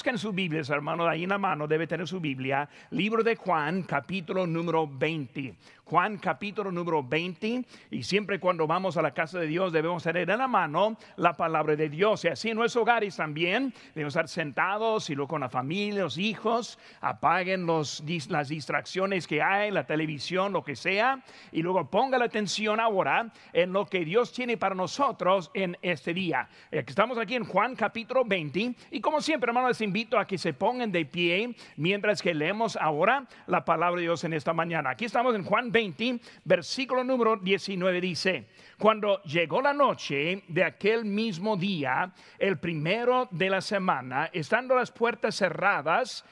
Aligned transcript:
busquen 0.00 0.16
sus 0.16 0.34
Biblias, 0.34 0.70
hermano, 0.70 1.06
ahí 1.06 1.24
en 1.24 1.28
la 1.28 1.36
mano 1.36 1.68
debe 1.68 1.86
tener 1.86 2.08
su 2.08 2.20
Biblia, 2.20 2.66
libro 2.88 3.22
de 3.22 3.36
Juan, 3.36 3.82
capítulo 3.82 4.46
número 4.46 4.88
20. 4.88 5.54
Juan 5.90 6.18
capítulo 6.18 6.70
número 6.70 7.02
20 7.02 7.64
y 7.90 8.04
siempre 8.04 8.38
cuando 8.38 8.64
vamos 8.64 8.96
a 8.96 9.02
la 9.02 9.12
casa 9.12 9.40
de 9.40 9.48
Dios 9.48 9.72
debemos 9.72 10.04
tener 10.04 10.30
en 10.30 10.38
la 10.38 10.46
mano 10.46 10.96
la 11.16 11.32
palabra 11.32 11.74
de 11.74 11.88
Dios. 11.88 12.24
Y 12.24 12.28
así 12.28 12.50
en 12.50 12.58
nuestros 12.58 12.82
hogares 12.82 13.16
también 13.16 13.74
debemos 13.92 14.12
estar 14.12 14.28
sentados 14.28 15.10
y 15.10 15.16
luego 15.16 15.30
con 15.30 15.40
la 15.40 15.48
familia, 15.48 16.04
los 16.04 16.16
hijos, 16.16 16.78
apaguen 17.00 17.66
los, 17.66 18.04
las 18.28 18.50
distracciones 18.50 19.26
que 19.26 19.42
hay, 19.42 19.72
la 19.72 19.84
televisión, 19.84 20.52
lo 20.52 20.62
que 20.62 20.76
sea. 20.76 21.24
Y 21.50 21.60
luego 21.60 21.90
ponga 21.90 22.18
la 22.18 22.26
atención 22.26 22.78
ahora 22.78 23.32
en 23.52 23.72
lo 23.72 23.84
que 23.86 24.04
Dios 24.04 24.32
tiene 24.32 24.56
para 24.56 24.76
nosotros 24.76 25.50
en 25.54 25.76
este 25.82 26.14
día. 26.14 26.48
Eh, 26.70 26.84
estamos 26.86 27.18
aquí 27.18 27.34
en 27.34 27.44
Juan 27.44 27.74
capítulo 27.74 28.24
20 28.24 28.76
y 28.92 29.00
como 29.00 29.20
siempre 29.20 29.50
hermano 29.50 29.66
les 29.66 29.80
invito 29.90 30.16
a 30.20 30.24
que 30.24 30.38
se 30.38 30.52
pongan 30.52 30.92
de 30.92 31.04
pie 31.04 31.52
mientras 31.76 32.22
que 32.22 32.32
leemos 32.32 32.76
ahora 32.76 33.26
la 33.48 33.64
palabra 33.64 33.96
de 33.96 34.06
Dios 34.06 34.22
en 34.22 34.34
esta 34.34 34.52
mañana. 34.52 34.90
Aquí 34.90 35.04
estamos 35.04 35.34
en 35.34 35.42
Juan 35.42 35.72
20 35.72 36.20
versículo 36.44 37.02
número 37.02 37.36
19 37.36 38.00
dice, 38.00 38.46
cuando 38.78 39.20
llegó 39.24 39.60
la 39.60 39.72
noche 39.72 40.44
de 40.46 40.62
aquel 40.62 41.04
mismo 41.04 41.56
día, 41.56 42.12
el 42.38 42.58
primero 42.58 43.26
de 43.32 43.50
la 43.50 43.60
semana, 43.60 44.30
estando 44.32 44.76
las 44.76 44.92
puertas 44.92 45.34
cerradas, 45.34 46.24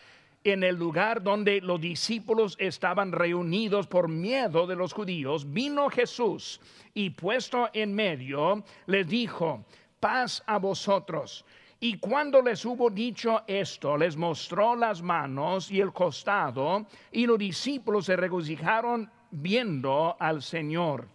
en 0.45 0.63
el 0.63 0.77
lugar 0.77 1.21
donde 1.21 1.61
los 1.61 1.81
discípulos 1.81 2.57
estaban 2.61 3.11
reunidos 3.11 3.89
por 3.89 4.09
miedo 4.09 4.69
de 4.69 4.77
los 4.77 4.93
judíos, 4.93 5.53
vino 5.53 5.91
Jesús 5.91 6.61
y 6.95 7.11
puesto 7.11 7.69
en 7.73 7.93
medio, 7.93 8.65
les 8.87 9.09
dijo, 9.09 9.65
paz 9.99 10.45
a 10.47 10.59
vosotros. 10.59 11.45
Y 11.81 11.99
cuando 11.99 12.43
les 12.43 12.65
hubo 12.65 12.91
dicho 12.91 13.43
esto, 13.47 13.97
les 13.97 14.17
mostró 14.17 14.75
las 14.75 15.01
manos 15.01 15.71
y 15.71 15.81
el 15.81 15.93
costado, 15.93 16.87
y 17.13 17.25
los 17.25 17.39
discípulos 17.39 18.07
se 18.07 18.17
regocijaron 18.17 19.09
viendo 19.31 20.17
al 20.19 20.43
Señor. 20.43 21.07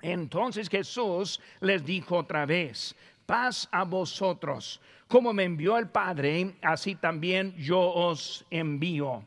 Entonces 0.00 0.68
Jesús 0.70 1.40
les 1.60 1.84
dijo 1.84 2.16
otra 2.16 2.46
vez, 2.46 2.96
paz 3.26 3.68
a 3.70 3.84
vosotros, 3.84 4.80
como 5.08 5.34
me 5.34 5.44
envió 5.44 5.76
el 5.76 5.88
Padre, 5.88 6.54
así 6.62 6.94
también 6.94 7.54
yo 7.56 7.80
os 7.80 8.46
envío. 8.50 9.22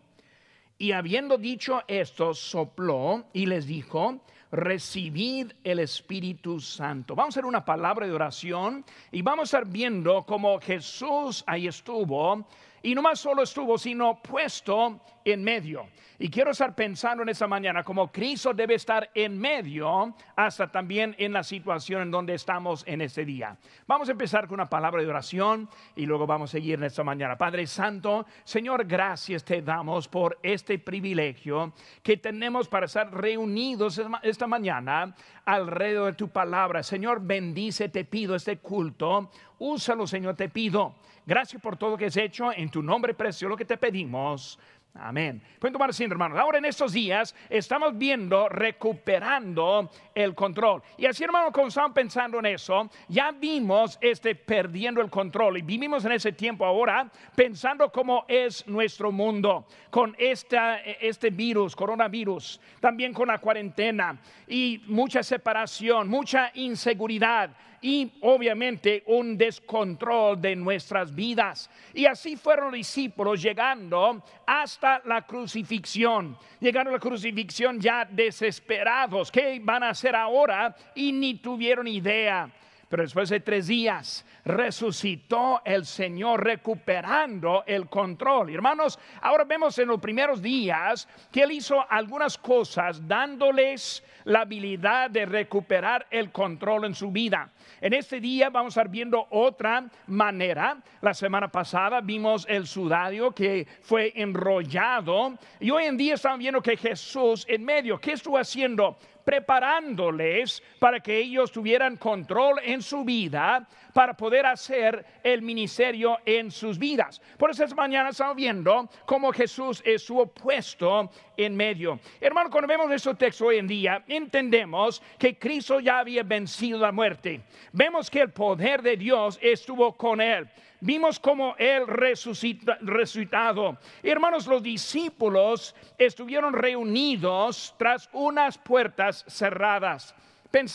Y 0.78 0.92
habiendo 0.92 1.38
dicho 1.38 1.84
esto, 1.88 2.34
sopló 2.34 3.26
y 3.34 3.46
les 3.46 3.68
dijo, 3.68 4.20
recibid 4.52 5.52
el 5.64 5.80
Espíritu 5.80 6.60
Santo. 6.60 7.16
Vamos 7.16 7.36
a 7.36 7.40
hacer 7.40 7.46
una 7.46 7.66
palabra 7.66 8.06
de 8.06 8.14
oración 8.14 8.86
y 9.12 9.22
vamos 9.22 9.42
a 9.42 9.58
estar 9.58 9.66
viendo 9.66 10.24
cómo 10.24 10.60
Jesús 10.60 11.44
ahí 11.48 11.68
estuvo 11.68 12.48
y 12.86 12.94
no 12.94 13.02
más 13.02 13.20
solo 13.20 13.42
estuvo, 13.42 13.80
sino 13.80 14.22
puesto 14.22 15.02
en 15.24 15.44
medio. 15.44 15.88
Y 16.20 16.30
quiero 16.30 16.52
estar 16.52 16.76
pensando 16.76 17.24
en 17.24 17.30
esa 17.30 17.48
mañana 17.48 17.84
como 17.84 18.12
Cristo 18.12 18.54
debe 18.54 18.76
estar 18.76 19.10
en 19.16 19.40
medio 19.40 20.16
hasta 20.36 20.72
también 20.72 21.16
en 21.18 21.34
la 21.34 21.44
situación 21.44 22.04
en 22.04 22.12
donde 22.12 22.36
estamos 22.36 22.84
en 22.88 23.02
este 23.02 23.26
día. 23.26 23.58
Vamos 23.88 24.08
a 24.08 24.12
empezar 24.12 24.46
con 24.46 24.54
una 24.54 24.70
palabra 24.70 25.02
de 25.02 25.10
oración 25.10 25.68
y 25.96 26.06
luego 26.06 26.28
vamos 26.28 26.52
a 26.52 26.54
seguir 26.54 26.76
en 26.76 26.84
esta 26.84 27.04
mañana. 27.04 27.38
Padre 27.38 27.66
Santo, 27.66 28.28
Señor, 28.44 28.86
gracias 28.86 29.44
te 29.44 29.64
damos 29.64 30.08
por 30.08 30.38
este 30.44 30.78
privilegio 30.78 31.74
que 32.04 32.18
tenemos 32.18 32.68
para 32.68 32.86
estar 32.86 33.12
reunidos 33.12 34.00
esta 34.22 34.46
mañana 34.46 35.16
alrededor 35.44 36.12
de 36.12 36.18
tu 36.18 36.30
palabra. 36.30 36.84
Señor, 36.84 37.20
bendice, 37.22 37.90
te 37.90 38.06
pido 38.06 38.36
este 38.36 38.60
culto. 38.60 39.32
Úsalo, 39.60 40.06
Señor, 40.08 40.36
te 40.36 40.50
pido 40.50 40.94
Gracias 41.28 41.60
por 41.60 41.76
todo 41.76 41.92
lo 41.92 41.98
que 41.98 42.06
has 42.06 42.18
hecho. 42.18 42.52
En 42.52 42.70
tu 42.70 42.84
nombre 42.84 43.16
precioso 43.16 43.50
lo 43.50 43.58
que 43.58 43.66
te 43.66 43.78
pedimos. 43.78 44.60
Amén. 44.98 45.42
Pueden 45.60 45.74
tomar 45.74 45.90
asiento, 45.90 46.14
hermanos. 46.14 46.40
Ahora 46.40 46.58
en 46.58 46.64
estos 46.64 46.94
días 46.94 47.36
estamos 47.50 47.98
viendo 47.98 48.48
recuperando 48.48 49.92
el 50.14 50.34
control. 50.34 50.82
Y 50.98 51.06
así, 51.06 51.26
hermanos, 51.26 51.52
como 51.52 51.68
estaban 51.68 51.94
pensando 51.94 52.40
en 52.40 52.46
eso, 52.46 52.90
ya 53.10 53.32
vimos 53.32 53.98
este 54.00 54.36
perdiendo 54.36 55.02
el 55.02 55.10
control. 55.10 55.58
Y 55.58 55.64
vivimos 55.64 56.06
en 56.06 56.14
ese 56.14 56.32
tiempo 56.32 56.66
ahora 56.66 57.12
pensando 57.36 57.92
cómo 57.92 58.24
es 58.30 58.66
nuestro 58.68 59.12
mundo 59.12 59.66
con 59.90 60.16
este 60.18 61.30
virus, 61.30 61.76
coronavirus, 61.76 62.62
también 62.80 63.14
con 63.14 63.28
la 63.28 63.40
cuarentena 63.40 64.18
y 64.48 64.82
mucha 64.88 65.24
separación, 65.24 66.08
mucha 66.08 66.52
inseguridad 66.54 67.50
y 67.86 68.12
obviamente 68.22 69.04
un 69.06 69.38
descontrol 69.38 70.42
de 70.42 70.56
nuestras 70.56 71.14
vidas. 71.14 71.70
Y 71.94 72.08
así 72.08 72.36
fueron 72.36 72.66
los 72.66 72.74
discípulos 72.74 73.40
llegando 73.40 74.24
hasta 74.48 74.85
la 75.06 75.22
crucifixión. 75.26 76.38
Llegaron 76.60 76.90
a 76.90 76.98
la 76.98 77.00
crucifixión 77.00 77.80
ya 77.80 78.06
desesperados. 78.06 79.32
¿Qué 79.32 79.60
van 79.64 79.84
a 79.84 79.90
hacer 79.90 80.16
ahora? 80.16 80.76
Y 80.96 81.12
ni 81.12 81.36
tuvieron 81.36 81.88
idea. 81.88 82.50
Pero 82.90 83.04
después 83.04 83.30
de 83.30 83.40
tres 83.40 83.68
días 83.68 84.26
resucitó 84.44 85.62
el 85.66 85.86
Señor 85.86 86.44
recuperando 86.44 87.64
el 87.66 87.88
control. 87.88 88.54
Hermanos, 88.54 89.00
ahora 89.22 89.44
vemos 89.44 89.78
en 89.80 89.88
los 89.88 90.00
primeros 90.00 90.42
días 90.42 91.08
que 91.32 91.44
Él 91.44 91.52
hizo 91.52 91.84
algunas 91.90 92.38
cosas 92.38 93.08
dándoles 93.08 94.04
la 94.26 94.42
habilidad 94.42 95.10
de 95.10 95.26
recuperar 95.26 96.06
el 96.10 96.32
control 96.32 96.86
en 96.86 96.96
su 96.96 97.12
vida. 97.12 97.52
En 97.82 97.94
este 97.94 98.20
día 98.20 98.50
vamos 98.50 98.76
a 98.78 98.82
estar 98.82 98.92
viendo 98.92 99.28
otra 99.30 99.86
manera. 100.08 100.78
La 101.02 101.14
semana 101.14 101.48
pasada 101.48 102.02
vimos 102.02 102.46
el 102.50 102.68
sudario 102.68 103.32
que 103.32 103.68
fue 103.82 104.14
enrollado 104.16 105.38
y 105.60 105.72
hoy 105.72 105.86
en 105.86 105.98
día 105.98 106.16
estamos 106.16 106.40
viendo 106.40 106.62
que 106.62 106.78
Jesús 106.78 107.46
en 107.48 107.64
medio, 107.64 108.00
¿qué 108.00 108.14
estuvo 108.14 108.38
haciendo? 108.38 108.98
Preparándoles 109.26 110.64
para 110.80 111.02
que 111.02 111.18
ellos 111.18 111.52
tuvieran 111.52 111.98
control 111.98 112.60
en 112.64 112.82
su 112.82 113.04
vida 113.04 113.68
para 113.92 114.16
poder 114.16 114.46
hacer 114.46 115.06
el 115.24 115.42
ministerio 115.42 116.20
en 116.26 116.52
sus 116.52 116.78
vidas. 116.78 117.22
Por 117.38 117.50
eso 117.50 117.64
esta 117.64 117.76
mañana 117.76 118.10
estamos 118.10 118.36
viendo 118.36 118.90
cómo 119.06 119.32
Jesús 119.34 119.82
estuvo 119.84 120.28
puesto 120.28 121.10
en 121.36 121.56
medio. 121.56 122.00
Hermano, 122.22 122.50
cuando 122.50 122.68
vemos 122.68 122.92
este 122.92 123.16
texto 123.16 123.48
hoy 123.48 123.58
en 123.58 123.68
día, 123.68 124.04
entendemos 124.08 125.02
que 125.18 125.38
Cristo 125.38 125.80
ya 125.80 126.00
había 126.00 126.24
vencido 126.24 126.80
la 126.80 126.92
muerte. 126.92 127.42
Vemos 127.74 128.10
que 128.10 128.22
el 128.22 128.32
poder 128.32 128.82
de 128.82 128.96
Dios 128.96 129.40
estuvo 129.42 129.98
con 129.98 130.22
él 130.22 130.48
vimos 130.86 131.20
cómo 131.20 131.56
Él 131.58 131.88
resucitado. 131.88 133.78
Hermanos, 134.04 134.46
los 134.46 134.62
discípulos 134.62 135.76
estuvieron 135.98 136.54
reunidos 136.54 137.74
tras 137.78 138.08
unas 138.14 138.58
puertas 138.58 139.26
cerradas. 139.28 140.14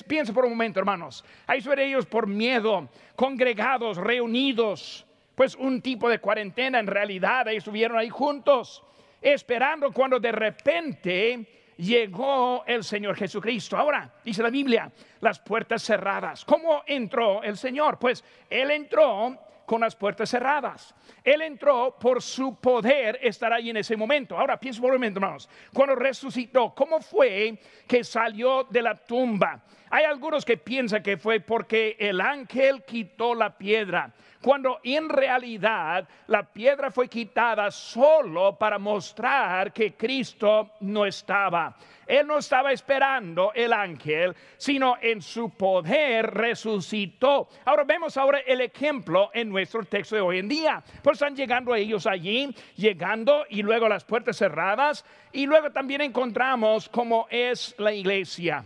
Piensa 0.06 0.32
por 0.32 0.44
un 0.44 0.50
momento, 0.50 0.81
hermanos. 0.81 1.25
Ahí 1.47 1.62
sobre 1.62 1.87
ellos 1.87 2.04
por 2.06 2.26
miedo, 2.26 2.88
congregados, 3.15 3.97
reunidos. 3.97 5.06
Pues 5.34 5.54
un 5.54 5.81
tipo 5.81 6.10
de 6.10 6.19
cuarentena 6.19 6.81
en 6.81 6.87
realidad. 6.87 7.49
Ahí 7.49 7.56
estuvieron 7.56 7.97
ahí 7.97 8.10
juntos, 8.10 8.82
esperando 9.22 9.91
cuando 9.93 10.19
de 10.19 10.32
repente 10.32 11.72
llegó 11.78 12.62
el 12.66 12.84
Señor 12.84 13.16
Jesucristo. 13.16 13.76
Ahora, 13.76 14.12
dice 14.22 14.43
la 14.43 14.50
Biblia, 14.50 14.93
las 15.20 15.38
puertas 15.38 15.82
cerradas. 15.82 16.44
¿Cómo 16.44 16.82
entró 16.84 17.43
el 17.43 17.56
Señor? 17.56 17.99
Pues 17.99 18.22
Él 18.50 18.70
entró 18.72 19.38
con 19.70 19.82
las 19.82 19.94
puertas 19.94 20.28
cerradas. 20.28 20.92
Él 21.22 21.42
entró 21.42 21.97
por 21.97 22.20
su 22.20 22.56
poder 22.56 23.20
estar 23.22 23.53
ahí 23.53 23.70
en 23.70 23.76
ese 23.76 23.97
momento. 23.97 24.36
Ahora 24.36 24.58
pienso 24.58 24.81
por 24.81 24.91
un 24.91 24.97
momento, 24.97 25.20
hermanos. 25.20 25.48
Cuando 25.72 25.94
resucitó, 25.94 26.75
¿cómo 26.75 27.00
fue 27.00 27.56
que 27.86 28.03
salió 28.03 28.64
de 28.64 28.82
la 28.82 28.97
tumba? 28.97 29.62
Hay 29.92 30.04
algunos 30.04 30.44
que 30.44 30.56
piensan 30.56 31.02
que 31.02 31.16
fue 31.16 31.40
porque 31.40 31.96
el 31.98 32.20
ángel 32.20 32.84
quitó 32.84 33.34
la 33.34 33.58
piedra, 33.58 34.12
cuando 34.40 34.78
en 34.84 35.08
realidad 35.08 36.08
la 36.28 36.44
piedra 36.44 36.92
fue 36.92 37.08
quitada 37.08 37.72
solo 37.72 38.56
para 38.56 38.78
mostrar 38.78 39.72
que 39.72 39.94
Cristo 39.94 40.75
no 40.78 41.04
estaba. 41.04 41.76
Él 42.06 42.25
no 42.25 42.38
estaba 42.38 42.70
esperando 42.70 43.50
el 43.52 43.72
ángel, 43.72 44.37
sino 44.56 44.96
en 45.00 45.20
su 45.20 45.50
poder 45.50 46.34
resucitó. 46.34 47.48
Ahora 47.64 47.82
vemos 47.82 48.16
ahora 48.16 48.38
el 48.46 48.60
ejemplo 48.60 49.31
en 49.34 49.48
nuestro 49.48 49.84
texto 49.84 50.14
de 50.14 50.20
hoy 50.20 50.38
en 50.38 50.48
día. 50.48 50.84
Pues 51.02 51.14
están 51.14 51.34
llegando 51.34 51.75
ellos 51.75 52.06
allí, 52.06 52.54
llegando 52.76 53.44
y 53.48 53.62
luego 53.62 53.88
las 53.88 54.04
puertas 54.04 54.36
cerradas 54.36 55.04
y 55.32 55.46
luego 55.46 55.72
también 55.72 56.00
encontramos 56.00 56.88
cómo 56.88 57.26
es 57.28 57.75
la 57.76 57.93
iglesia. 57.93 58.64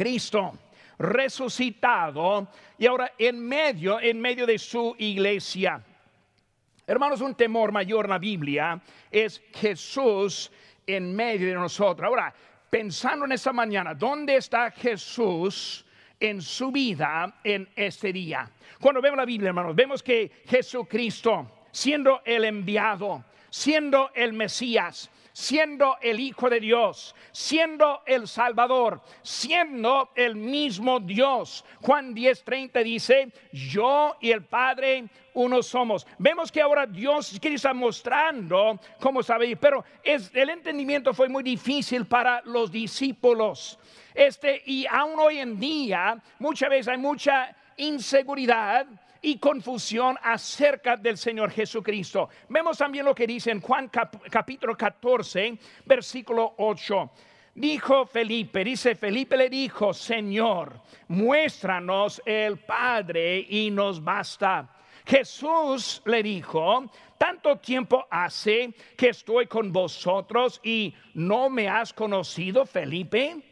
Cristo 0.00 0.58
resucitado 0.98 2.48
y 2.78 2.86
ahora 2.86 3.12
en 3.18 3.38
medio, 3.38 4.00
en 4.00 4.18
medio 4.18 4.46
de 4.46 4.58
su 4.58 4.96
iglesia. 4.96 5.84
Hermanos, 6.86 7.20
un 7.20 7.34
temor 7.34 7.70
mayor 7.70 8.06
en 8.06 8.10
la 8.12 8.18
Biblia 8.18 8.80
es 9.10 9.42
Jesús 9.52 10.50
en 10.86 11.14
medio 11.14 11.48
de 11.48 11.54
nosotros. 11.54 12.06
Ahora, 12.06 12.32
pensando 12.70 13.26
en 13.26 13.32
esta 13.32 13.52
mañana, 13.52 13.92
¿dónde 13.92 14.36
está 14.36 14.70
Jesús 14.70 15.84
en 16.18 16.40
su 16.40 16.72
vida 16.72 17.38
en 17.44 17.68
este 17.76 18.10
día? 18.10 18.50
Cuando 18.80 19.02
vemos 19.02 19.18
la 19.18 19.26
Biblia, 19.26 19.48
hermanos, 19.48 19.76
vemos 19.76 20.02
que 20.02 20.32
Jesucristo 20.46 21.66
siendo 21.72 22.22
el 22.24 22.46
enviado, 22.46 23.22
siendo 23.50 24.12
el 24.14 24.32
Mesías, 24.32 25.10
siendo 25.32 25.96
el 26.00 26.20
Hijo 26.20 26.50
de 26.50 26.60
Dios, 26.60 27.14
siendo 27.32 28.02
el 28.06 28.26
Salvador, 28.28 29.00
siendo 29.22 30.10
el 30.14 30.36
mismo 30.36 31.00
Dios. 31.00 31.64
Juan 31.82 32.14
10:30 32.14 32.82
dice, 32.82 33.32
yo 33.52 34.16
y 34.20 34.30
el 34.30 34.44
Padre 34.44 35.08
uno 35.34 35.62
somos. 35.62 36.06
Vemos 36.18 36.50
que 36.50 36.60
ahora 36.60 36.86
Dios 36.86 37.38
quiere 37.40 37.56
estar 37.56 37.74
mostrando 37.74 38.78
cómo 39.00 39.22
sabe, 39.22 39.56
pero 39.56 39.84
el 40.02 40.50
entendimiento 40.50 41.14
fue 41.14 41.28
muy 41.28 41.42
difícil 41.42 42.06
para 42.06 42.42
los 42.44 42.70
discípulos. 42.70 43.78
Este, 44.14 44.62
y 44.66 44.86
aún 44.86 45.18
hoy 45.18 45.38
en 45.38 45.58
día, 45.58 46.20
muchas 46.38 46.68
veces 46.68 46.88
hay 46.88 46.98
mucha 46.98 47.54
inseguridad 47.76 48.86
y 49.22 49.38
confusión 49.38 50.18
acerca 50.22 50.96
del 50.96 51.16
Señor 51.18 51.50
Jesucristo. 51.50 52.28
Vemos 52.48 52.78
también 52.78 53.04
lo 53.04 53.14
que 53.14 53.26
dice 53.26 53.50
en 53.50 53.60
Juan 53.60 53.90
capítulo 54.30 54.76
14, 54.76 55.58
versículo 55.84 56.54
8. 56.58 57.10
Dijo 57.54 58.06
Felipe, 58.06 58.64
dice 58.64 58.94
Felipe 58.94 59.36
le 59.36 59.50
dijo, 59.50 59.92
Señor, 59.92 60.80
muéstranos 61.08 62.22
el 62.24 62.58
Padre 62.58 63.44
y 63.48 63.70
nos 63.70 64.02
basta. 64.02 64.76
Jesús 65.04 66.00
le 66.04 66.22
dijo, 66.22 66.90
tanto 67.18 67.58
tiempo 67.58 68.06
hace 68.10 68.72
que 68.96 69.08
estoy 69.08 69.46
con 69.46 69.72
vosotros 69.72 70.60
y 70.62 70.94
no 71.14 71.50
me 71.50 71.68
has 71.68 71.92
conocido, 71.92 72.64
Felipe 72.64 73.50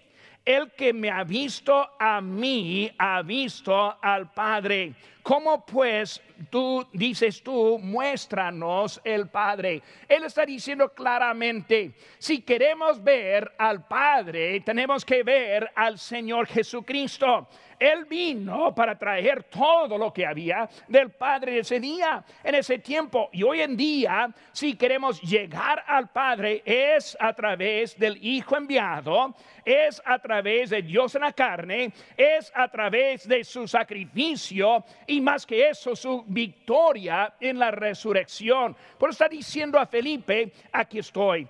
el 0.48 0.70
que 0.70 0.94
me 0.94 1.10
ha 1.10 1.24
visto 1.24 1.90
a 2.00 2.22
mí, 2.22 2.90
ha 2.96 3.20
visto 3.20 3.98
al 4.00 4.32
Padre. 4.32 4.94
¿Cómo 5.28 5.62
pues 5.66 6.22
tú 6.48 6.88
dices 6.90 7.42
tú, 7.42 7.78
muéstranos 7.78 8.98
el 9.04 9.28
Padre? 9.28 9.82
Él 10.08 10.24
está 10.24 10.46
diciendo 10.46 10.94
claramente, 10.94 11.92
si 12.16 12.40
queremos 12.40 13.04
ver 13.04 13.52
al 13.58 13.86
Padre, 13.86 14.58
tenemos 14.60 15.04
que 15.04 15.22
ver 15.22 15.70
al 15.74 15.98
Señor 15.98 16.46
Jesucristo. 16.46 17.46
Él 17.78 18.06
vino 18.06 18.74
para 18.74 18.98
traer 18.98 19.44
todo 19.44 19.96
lo 19.96 20.12
que 20.12 20.26
había 20.26 20.68
del 20.88 21.10
Padre 21.10 21.60
ese 21.60 21.78
día, 21.78 22.24
en 22.42 22.54
ese 22.56 22.78
tiempo. 22.78 23.28
Y 23.32 23.42
hoy 23.42 23.60
en 23.60 23.76
día, 23.76 24.34
si 24.50 24.74
queremos 24.74 25.20
llegar 25.22 25.84
al 25.86 26.08
Padre, 26.08 26.62
es 26.64 27.16
a 27.20 27.32
través 27.34 27.96
del 27.98 28.18
Hijo 28.24 28.56
enviado, 28.56 29.34
es 29.64 30.02
a 30.04 30.18
través 30.18 30.70
de 30.70 30.82
Dios 30.82 31.14
en 31.14 31.20
la 31.20 31.32
carne, 31.32 31.92
es 32.16 32.50
a 32.54 32.68
través 32.68 33.28
de 33.28 33.44
su 33.44 33.68
sacrificio 33.68 34.84
y 35.06 35.17
más 35.20 35.46
que 35.46 35.68
eso, 35.68 35.94
su 35.96 36.24
victoria 36.26 37.34
en 37.40 37.58
la 37.58 37.70
resurrección. 37.70 38.76
Por 38.98 39.10
eso 39.10 39.24
está 39.24 39.28
diciendo 39.28 39.78
a 39.78 39.86
Felipe, 39.86 40.52
aquí 40.72 40.98
estoy. 40.98 41.46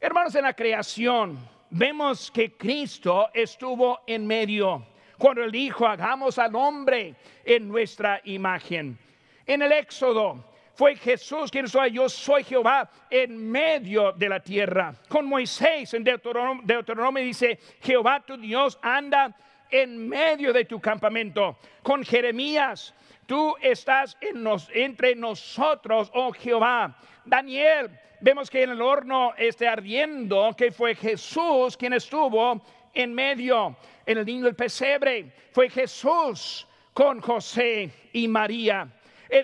Hermanos, 0.00 0.34
en 0.34 0.44
la 0.44 0.54
creación 0.54 1.38
vemos 1.70 2.30
que 2.30 2.56
Cristo 2.56 3.28
estuvo 3.32 4.00
en 4.06 4.26
medio 4.26 4.86
cuando 5.20 5.44
él 5.44 5.52
dijo, 5.52 5.86
hagamos 5.86 6.38
al 6.38 6.56
hombre 6.56 7.14
en 7.44 7.68
nuestra 7.68 8.22
imagen. 8.24 8.98
En 9.44 9.60
el 9.60 9.70
Éxodo 9.70 10.42
fue 10.72 10.96
Jesús 10.96 11.50
quien 11.50 11.68
soy, 11.68 11.90
yo 11.90 12.08
soy 12.08 12.42
Jehová 12.42 12.90
en 13.10 13.50
medio 13.50 14.12
de 14.12 14.30
la 14.30 14.40
tierra. 14.40 14.94
Con 15.08 15.26
Moisés 15.26 15.92
en 15.92 16.04
Deuteronomio, 16.04 16.62
Deuteronomio 16.64 17.22
dice, 17.22 17.58
Jehová 17.82 18.20
tu 18.20 18.38
Dios 18.38 18.78
anda 18.80 19.36
en 19.70 20.08
medio 20.08 20.52
de 20.52 20.64
tu 20.64 20.80
campamento. 20.80 21.56
Con 21.82 22.04
Jeremías, 22.04 22.94
tú 23.26 23.54
estás 23.60 24.16
en 24.20 24.46
entre 24.74 25.14
nosotros, 25.14 26.10
oh 26.14 26.32
Jehová. 26.32 26.96
Daniel, 27.24 27.90
vemos 28.20 28.50
que 28.50 28.62
en 28.62 28.70
el 28.70 28.82
horno 28.82 29.32
está 29.36 29.72
ardiendo, 29.72 30.54
que 30.56 30.72
fue 30.72 30.94
Jesús 30.94 31.76
quien 31.76 31.92
estuvo 31.92 32.60
en 32.94 33.14
medio 33.14 33.76
en 34.06 34.18
el 34.18 34.26
niño 34.26 34.44
del 34.44 34.56
pesebre 34.56 35.32
fue 35.52 35.68
Jesús 35.68 36.66
con 36.92 37.20
José 37.20 37.90
y 38.12 38.26
María. 38.26 38.88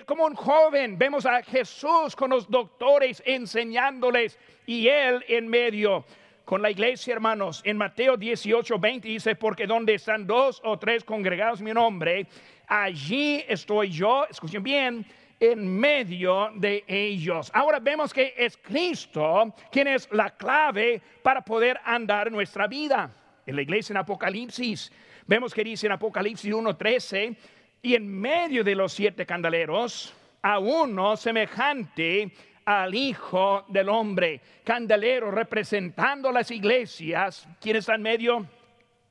Como 0.05 0.25
un 0.25 0.35
joven, 0.35 0.97
vemos 0.97 1.25
a 1.25 1.41
Jesús 1.41 2.15
con 2.15 2.31
los 2.31 2.49
doctores 2.49 3.23
enseñándoles 3.25 4.37
y 4.65 4.89
él 4.89 5.23
en 5.29 5.47
medio 5.47 6.03
con 6.47 6.61
la 6.61 6.71
iglesia, 6.71 7.13
hermanos. 7.13 7.61
En 7.65 7.75
Mateo 7.75 8.15
18, 8.15 8.79
20 8.79 9.05
dice, 9.05 9.35
porque 9.35 9.67
donde 9.67 9.95
están 9.95 10.25
dos 10.25 10.61
o 10.63 10.79
tres 10.79 11.03
congregados 11.03 11.61
mi 11.61 11.73
nombre, 11.73 12.25
allí 12.67 13.43
estoy 13.49 13.89
yo, 13.89 14.25
escuchen 14.29 14.63
bien, 14.63 15.05
en 15.41 15.67
medio 15.67 16.49
de 16.55 16.85
ellos. 16.87 17.51
Ahora 17.53 17.81
vemos 17.81 18.13
que 18.13 18.33
es 18.37 18.55
Cristo 18.55 19.53
quien 19.69 19.89
es 19.89 20.07
la 20.13 20.29
clave 20.37 21.01
para 21.21 21.41
poder 21.41 21.81
andar 21.83 22.31
nuestra 22.31 22.65
vida 22.65 23.11
en 23.45 23.53
la 23.53 23.61
iglesia 23.61 23.91
en 23.91 23.97
Apocalipsis. 23.97 24.89
Vemos 25.25 25.53
que 25.53 25.65
dice 25.65 25.87
en 25.87 25.91
Apocalipsis 25.91 26.53
1.13, 26.53 27.35
y 27.81 27.93
en 27.93 28.07
medio 28.07 28.63
de 28.63 28.73
los 28.73 28.93
siete 28.93 29.25
candeleros, 29.25 30.15
a 30.41 30.59
uno 30.59 31.17
semejante 31.17 32.31
al 32.67 32.93
Hijo 32.93 33.63
del 33.69 33.87
Hombre, 33.87 34.41
candelero 34.65 35.31
representando 35.31 36.33
las 36.33 36.51
iglesias. 36.51 37.47
¿Quién 37.61 37.77
está 37.77 37.95
en 37.95 38.01
medio? 38.01 38.45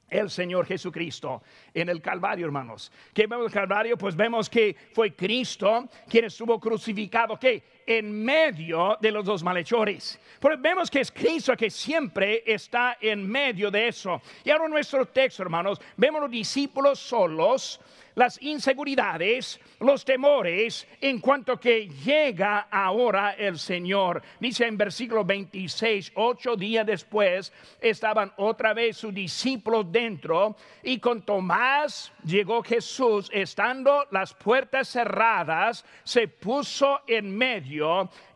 el 0.09 0.31
Señor 0.31 0.67
Jesucristo 0.67 1.43
en 1.75 1.89
el 1.89 2.01
Calvario, 2.01 2.47
hermanos. 2.47 2.93
¿Qué 3.13 3.27
vemos 3.27 3.47
el 3.47 3.53
Calvario? 3.53 3.99
Pues 3.99 4.15
vemos 4.15 4.49
que 4.49 4.77
fue 4.93 5.17
Cristo 5.17 5.89
quien 6.09 6.27
estuvo 6.27 6.61
crucificado, 6.61 7.37
que 7.37 7.65
en 7.87 8.25
medio 8.25 8.97
de 9.01 9.13
los 9.13 9.25
dos 9.25 9.43
malhechores. 9.43 10.19
Pero 10.41 10.59
vemos 10.59 10.91
que 10.91 11.01
es 11.01 11.11
Cristo 11.11 11.57
que 11.57 11.71
siempre 11.71 12.43
está 12.47 12.99
en 13.01 13.27
medio 13.27 13.71
de 13.71 13.89
eso. 13.89 14.21
Y 14.45 14.51
ahora 14.51 14.69
nuestro 14.69 15.07
texto, 15.07 15.43
hermanos, 15.43 15.81
vemos 15.97 16.21
los 16.21 16.31
discípulos 16.31 16.99
solos 16.99 17.81
las 18.17 18.41
inseguridades, 18.41 19.61
los 19.79 20.03
temores 20.03 20.89
en 21.03 21.21
cuanto 21.21 21.61
que 21.61 21.87
llega 21.87 22.61
ahora 22.71 23.33
el 23.33 23.59
Señor. 23.59 24.23
Dice 24.41 24.67
en 24.67 24.79
versículo 24.79 25.23
26, 25.23 26.13
ocho 26.15 26.57
días 26.57 26.87
después 26.87 27.53
estaban 27.79 28.33
otra 28.39 28.73
vez 28.73 28.97
sus 28.97 29.13
discípulos 29.13 29.93
dentro 29.93 30.57
y 30.83 30.99
con 30.99 31.27
Tomás 31.27 32.11
llegó 32.25 32.63
Jesús, 32.63 33.31
estando 33.35 34.07
las 34.11 34.33
puertas 34.33 34.89
cerradas, 34.89 35.85
se 36.03 36.27
puso 36.27 37.03
en 37.07 37.37
medio 37.37 37.76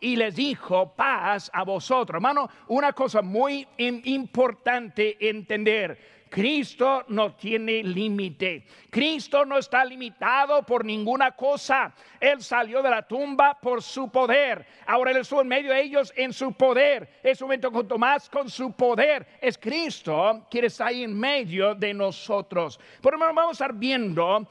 y 0.01 0.17
les 0.17 0.35
dijo, 0.35 0.95
paz 0.95 1.51
a 1.53 1.65
vosotros. 1.65 2.17
Hermano, 2.17 2.49
una 2.69 2.93
cosa 2.93 3.23
muy 3.23 3.67
importante 3.79 5.17
entender 5.29 6.21
Cristo 6.31 7.05
no 7.09 7.35
tiene 7.35 7.83
límite. 7.83 8.65
Cristo 8.89 9.45
no 9.45 9.59
está 9.59 9.85
limitado 9.85 10.63
por 10.63 10.85
ninguna 10.85 11.33
cosa. 11.33 11.93
Él 12.21 12.41
salió 12.41 12.81
de 12.83 12.89
la 12.89 13.03
tumba 13.03 13.59
por 13.61 13.83
su 13.83 14.09
poder. 14.09 14.65
Ahora 14.87 15.11
Él 15.11 15.19
estuvo 15.19 15.41
en 15.43 15.49
medio 15.49 15.73
de 15.73 15.83
ellos 15.83 16.13
en 16.17 16.33
su 16.33 16.53
poder. 16.53 17.19
Es 17.23 17.43
un 17.43 17.49
momento 17.49 17.73
con 17.73 17.89
Tomás 17.89 18.31
con 18.31 18.49
su 18.49 18.73
poder. 18.73 19.27
Es 19.41 19.59
Cristo 19.59 20.47
quien 20.49 20.67
está 20.67 20.87
ahí 20.87 21.03
en 21.03 21.19
medio 21.19 21.75
de 21.75 21.93
nosotros. 21.93 22.79
Por 23.03 23.13
lo 23.13 23.19
vamos 23.19 23.49
a 23.49 23.53
estar 23.53 23.75
viendo 23.75 24.49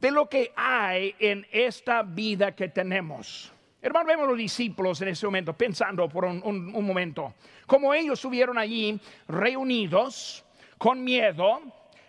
de 0.00 0.10
lo 0.12 0.28
que 0.28 0.52
hay 0.54 1.16
en 1.18 1.44
esta 1.50 2.04
vida 2.04 2.54
que 2.54 2.68
tenemos. 2.68 3.52
Hermano, 3.80 4.08
vemos 4.08 4.28
los 4.28 4.36
discípulos 4.36 5.00
en 5.02 5.08
ese 5.08 5.24
momento 5.26 5.52
pensando 5.52 6.08
por 6.08 6.24
un, 6.24 6.72
momento, 6.84 7.34
como 7.66 7.94
ellos 7.94 8.18
estuvieron 8.18 8.58
allí 8.58 8.98
reunidos 9.28 10.44
con 10.76 11.04
miedo 11.04 11.60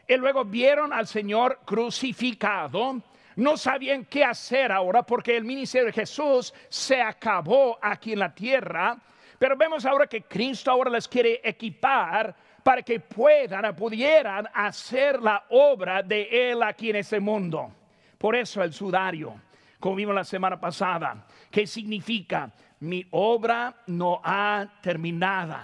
y 0.07 0.17
luego 0.17 0.43
vieron 0.45 0.91
al 0.91 1.05
Señor 1.05 1.59
crucificado. 1.65 2.99
No 3.35 3.55
sabían 3.55 4.05
qué 4.05 4.23
hacer 4.23 4.71
ahora 4.71 5.03
porque 5.03 5.37
el 5.37 5.43
ministerio 5.43 5.87
de 5.87 5.93
Jesús 5.93 6.53
se 6.69 6.99
acabó 7.01 7.77
aquí 7.79 8.13
en 8.13 8.19
la 8.19 8.33
tierra. 8.33 8.97
Pero 9.37 9.55
vemos 9.55 9.85
ahora 9.85 10.07
que 10.07 10.23
Cristo 10.23 10.71
ahora 10.71 10.89
les 10.89 11.07
quiere 11.07 11.39
equipar 11.43 12.35
para 12.63 12.81
que 12.81 12.99
puedan, 12.99 13.73
pudieran 13.75 14.49
hacer 14.53 15.21
la 15.21 15.45
obra 15.49 16.01
de 16.01 16.51
Él 16.51 16.63
aquí 16.63 16.89
en 16.89 16.97
este 16.97 17.19
mundo. 17.19 17.71
Por 18.17 18.35
eso 18.35 18.61
el 18.61 18.73
sudario, 18.73 19.39
como 19.79 19.95
vimos 19.95 20.15
la 20.15 20.23
semana 20.23 20.59
pasada, 20.59 21.25
que 21.49 21.65
significa 21.65 22.51
mi 22.81 23.05
obra 23.11 23.75
no 23.87 24.21
ha 24.23 24.67
terminado 24.81 25.57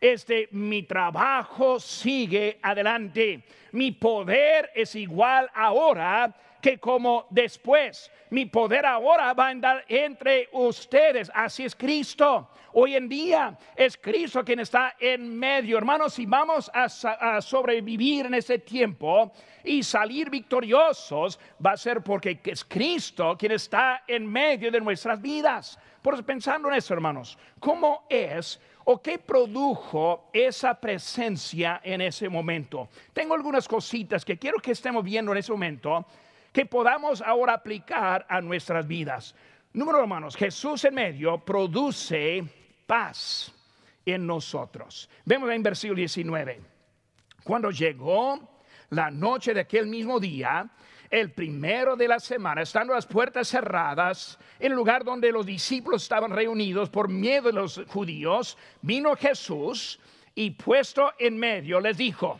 este, 0.00 0.48
mi 0.52 0.82
trabajo 0.82 1.80
sigue 1.80 2.58
adelante. 2.62 3.44
Mi 3.72 3.92
poder 3.92 4.70
es 4.74 4.94
igual 4.94 5.50
ahora 5.54 6.34
que 6.60 6.78
como 6.78 7.26
después 7.30 8.10
mi 8.30 8.46
poder 8.46 8.84
ahora 8.84 9.32
va 9.34 9.46
a 9.46 9.50
andar 9.50 9.84
entre 9.88 10.48
ustedes. 10.52 11.30
Así 11.32 11.64
es 11.64 11.76
Cristo. 11.76 12.50
Hoy 12.72 12.96
en 12.96 13.08
día 13.08 13.56
es 13.76 13.96
Cristo 13.96 14.44
quien 14.44 14.60
está 14.60 14.96
en 14.98 15.38
medio. 15.38 15.78
Hermanos, 15.78 16.14
si 16.14 16.26
vamos 16.26 16.70
a, 16.74 17.40
sobrevivir 17.40 18.26
en 18.26 18.34
ese 18.34 18.58
tiempo 18.58 19.32
y 19.64 19.82
salir 19.82 20.28
victoriosos, 20.28 21.38
va 21.64 21.72
a 21.72 21.76
ser 21.76 22.02
porque 22.02 22.40
es 22.44 22.64
Cristo 22.64 23.36
quien 23.38 23.52
está 23.52 24.02
en 24.06 24.26
medio 24.26 24.70
de 24.70 24.80
nuestras 24.80 25.20
vidas. 25.22 25.78
Por 26.02 26.14
eso 26.14 26.26
pensando 26.26 26.68
en 26.68 26.74
eso, 26.74 26.94
hermanos, 26.94 27.38
¿cómo 27.60 28.06
es 28.10 28.60
o 28.88 29.02
qué 29.02 29.18
produjo 29.18 30.30
esa 30.32 30.74
presencia 30.74 31.80
en 31.82 32.00
ese 32.00 32.28
momento? 32.28 32.88
Tengo 33.12 33.34
algunas 33.34 33.66
cositas 33.66 34.24
que 34.24 34.38
quiero 34.38 34.58
que 34.58 34.72
estemos 34.72 35.04
viendo 35.04 35.32
en 35.32 35.38
ese 35.38 35.52
momento 35.52 36.06
que 36.52 36.66
podamos 36.66 37.20
ahora 37.20 37.54
aplicar 37.54 38.24
a 38.28 38.40
nuestras 38.40 38.86
vidas. 38.86 39.34
Número 39.72 40.00
hermanos, 40.00 40.36
Jesús 40.36 40.84
en 40.84 40.94
medio 40.94 41.38
produce 41.38 42.44
paz 42.86 43.52
en 44.04 44.24
nosotros. 44.24 45.10
Vemos 45.24 45.50
en 45.50 45.62
versículo 45.62 45.98
19. 45.98 46.60
Cuando 47.42 47.70
llegó 47.72 48.62
la 48.90 49.10
noche 49.10 49.52
de 49.52 49.60
aquel 49.60 49.86
mismo 49.88 50.20
día, 50.20 50.70
el 51.10 51.32
primero 51.32 51.96
de 51.96 52.08
la 52.08 52.18
semana, 52.18 52.62
estando 52.62 52.94
las 52.94 53.06
puertas 53.06 53.48
cerradas, 53.48 54.38
el 54.58 54.72
lugar 54.72 55.04
donde 55.04 55.32
los 55.32 55.46
discípulos 55.46 56.02
estaban 56.02 56.30
reunidos 56.30 56.90
por 56.90 57.08
miedo 57.08 57.48
de 57.48 57.52
los 57.52 57.82
judíos, 57.88 58.56
vino 58.82 59.14
Jesús 59.16 60.00
y 60.34 60.50
puesto 60.50 61.12
en 61.18 61.38
medio 61.38 61.80
les 61.80 61.96
dijo, 61.96 62.38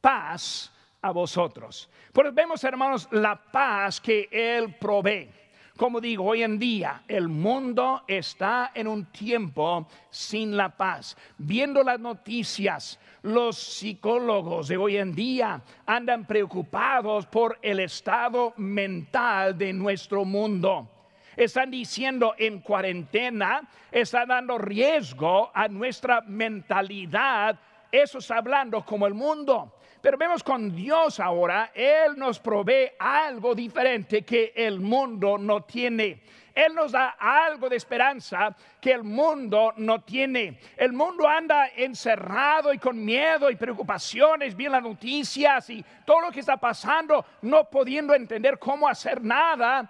paz 0.00 0.72
a 1.02 1.10
vosotros. 1.10 1.88
Pues 2.12 2.34
vemos, 2.34 2.64
hermanos, 2.64 3.08
la 3.12 3.40
paz 3.40 4.00
que 4.00 4.28
Él 4.30 4.74
provee. 4.78 5.30
Como 5.78 6.00
digo, 6.00 6.24
hoy 6.24 6.42
en 6.42 6.58
día 6.58 7.04
el 7.06 7.28
mundo 7.28 8.02
está 8.08 8.72
en 8.74 8.88
un 8.88 9.04
tiempo 9.12 9.86
sin 10.10 10.56
la 10.56 10.70
paz. 10.70 11.16
Viendo 11.38 11.84
las 11.84 12.00
noticias, 12.00 12.98
los 13.22 13.56
psicólogos 13.56 14.66
de 14.66 14.76
hoy 14.76 14.96
en 14.96 15.14
día 15.14 15.62
andan 15.86 16.26
preocupados 16.26 17.26
por 17.26 17.60
el 17.62 17.78
estado 17.78 18.54
mental 18.56 19.56
de 19.56 19.72
nuestro 19.72 20.24
mundo. 20.24 20.90
Están 21.36 21.70
diciendo 21.70 22.34
en 22.36 22.58
cuarentena, 22.58 23.68
está 23.92 24.26
dando 24.26 24.58
riesgo 24.58 25.52
a 25.54 25.68
nuestra 25.68 26.22
mentalidad. 26.22 27.56
Eso 27.90 28.18
está 28.18 28.36
hablando 28.36 28.84
como 28.84 29.06
el 29.06 29.14
mundo. 29.14 29.74
Pero 30.00 30.16
vemos 30.16 30.44
con 30.44 30.74
Dios 30.74 31.18
ahora, 31.18 31.72
Él 31.74 32.16
nos 32.16 32.38
provee 32.38 32.92
algo 32.98 33.54
diferente 33.54 34.22
que 34.22 34.52
el 34.54 34.78
mundo 34.78 35.38
no 35.38 35.62
tiene. 35.64 36.22
Él 36.54 36.74
nos 36.74 36.92
da 36.92 37.16
algo 37.18 37.68
de 37.68 37.76
esperanza 37.76 38.54
que 38.80 38.92
el 38.92 39.04
mundo 39.04 39.72
no 39.76 40.00
tiene. 40.02 40.58
El 40.76 40.92
mundo 40.92 41.26
anda 41.26 41.68
encerrado 41.68 42.72
y 42.72 42.78
con 42.78 43.04
miedo 43.04 43.50
y 43.50 43.56
preocupaciones, 43.56 44.56
bien 44.56 44.72
las 44.72 44.82
noticias 44.82 45.70
y 45.70 45.84
todo 46.04 46.20
lo 46.20 46.30
que 46.32 46.40
está 46.40 46.56
pasando, 46.56 47.24
no 47.42 47.68
pudiendo 47.70 48.14
entender 48.14 48.58
cómo 48.58 48.88
hacer 48.88 49.22
nada 49.22 49.88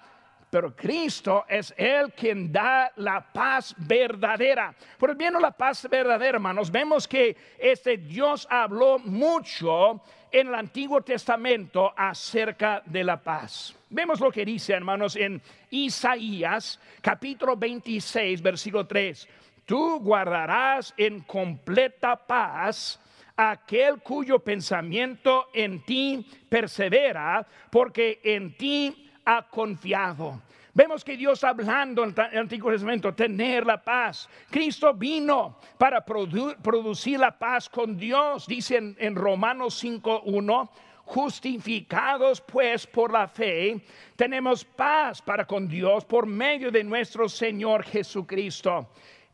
pero 0.51 0.75
Cristo 0.75 1.45
es 1.49 1.75
el 1.77 2.13
quien 2.13 2.51
da 2.51 2.93
la 2.97 3.21
paz 3.33 3.75
verdadera. 3.79 4.75
Por 4.99 5.11
el 5.11 5.17
bien 5.17 5.35
la 5.41 5.51
paz 5.51 5.87
verdadera, 5.91 6.37
hermanos, 6.37 6.71
vemos 6.71 7.07
que 7.07 7.37
este 7.59 7.99
Dios 7.99 8.47
habló 8.51 8.99
mucho 8.99 10.01
en 10.31 10.49
el 10.49 10.55
Antiguo 10.55 11.03
Testamento 11.03 11.93
acerca 11.97 12.83
de 12.85 13.05
la 13.05 13.23
paz. 13.23 13.75
Vemos 13.91 14.21
lo 14.21 14.31
que 14.31 14.45
dice, 14.45 14.73
hermanos, 14.73 15.17
en 15.17 15.41
Isaías 15.71 16.81
capítulo 17.01 17.57
26, 17.57 18.43
versículo 18.43 18.87
3. 18.87 19.29
Tú 19.65 20.01
guardarás 20.01 20.95
en 20.97 21.21
completa 21.21 22.17
paz 22.17 23.01
aquel 23.37 23.99
cuyo 24.03 24.41
pensamiento 24.41 25.49
en 25.55 25.85
ti 25.85 26.27
persevera, 26.49 27.47
porque 27.71 28.21
en 28.25 28.57
ti 28.57 29.08
ha 29.29 29.43
confiado. 29.43 30.41
Vemos 30.73 31.05
que 31.05 31.17
Dios 31.17 31.45
hablando 31.45 32.03
en 32.03 32.15
el 32.33 32.39
Antiguo 32.39 32.71
Testamento, 32.71 33.13
tener 33.13 33.67
la 33.67 33.83
paz. 33.83 34.29
Cristo 34.49 34.95
vino 34.95 35.59
para 35.77 36.03
producir 36.03 37.19
la 37.19 37.37
paz 37.37 37.69
con 37.69 37.99
Dios. 37.99 38.47
Dice 38.47 38.77
en, 38.77 38.97
en 38.99 39.15
Romanos 39.15 39.85
5.1, 39.85 40.71
justificados 41.05 42.41
pues 42.41 42.87
por 42.87 43.13
la 43.13 43.29
fe, 43.29 43.79
tenemos 44.17 44.65
paz 44.65 45.21
para 45.21 45.47
con 45.47 45.69
Dios 45.69 46.07
por 46.07 46.27
medio 46.27 46.71
de 46.71 46.85
nuestro 46.85 47.29
Señor 47.29 47.83
Jesucristo. 47.85 48.89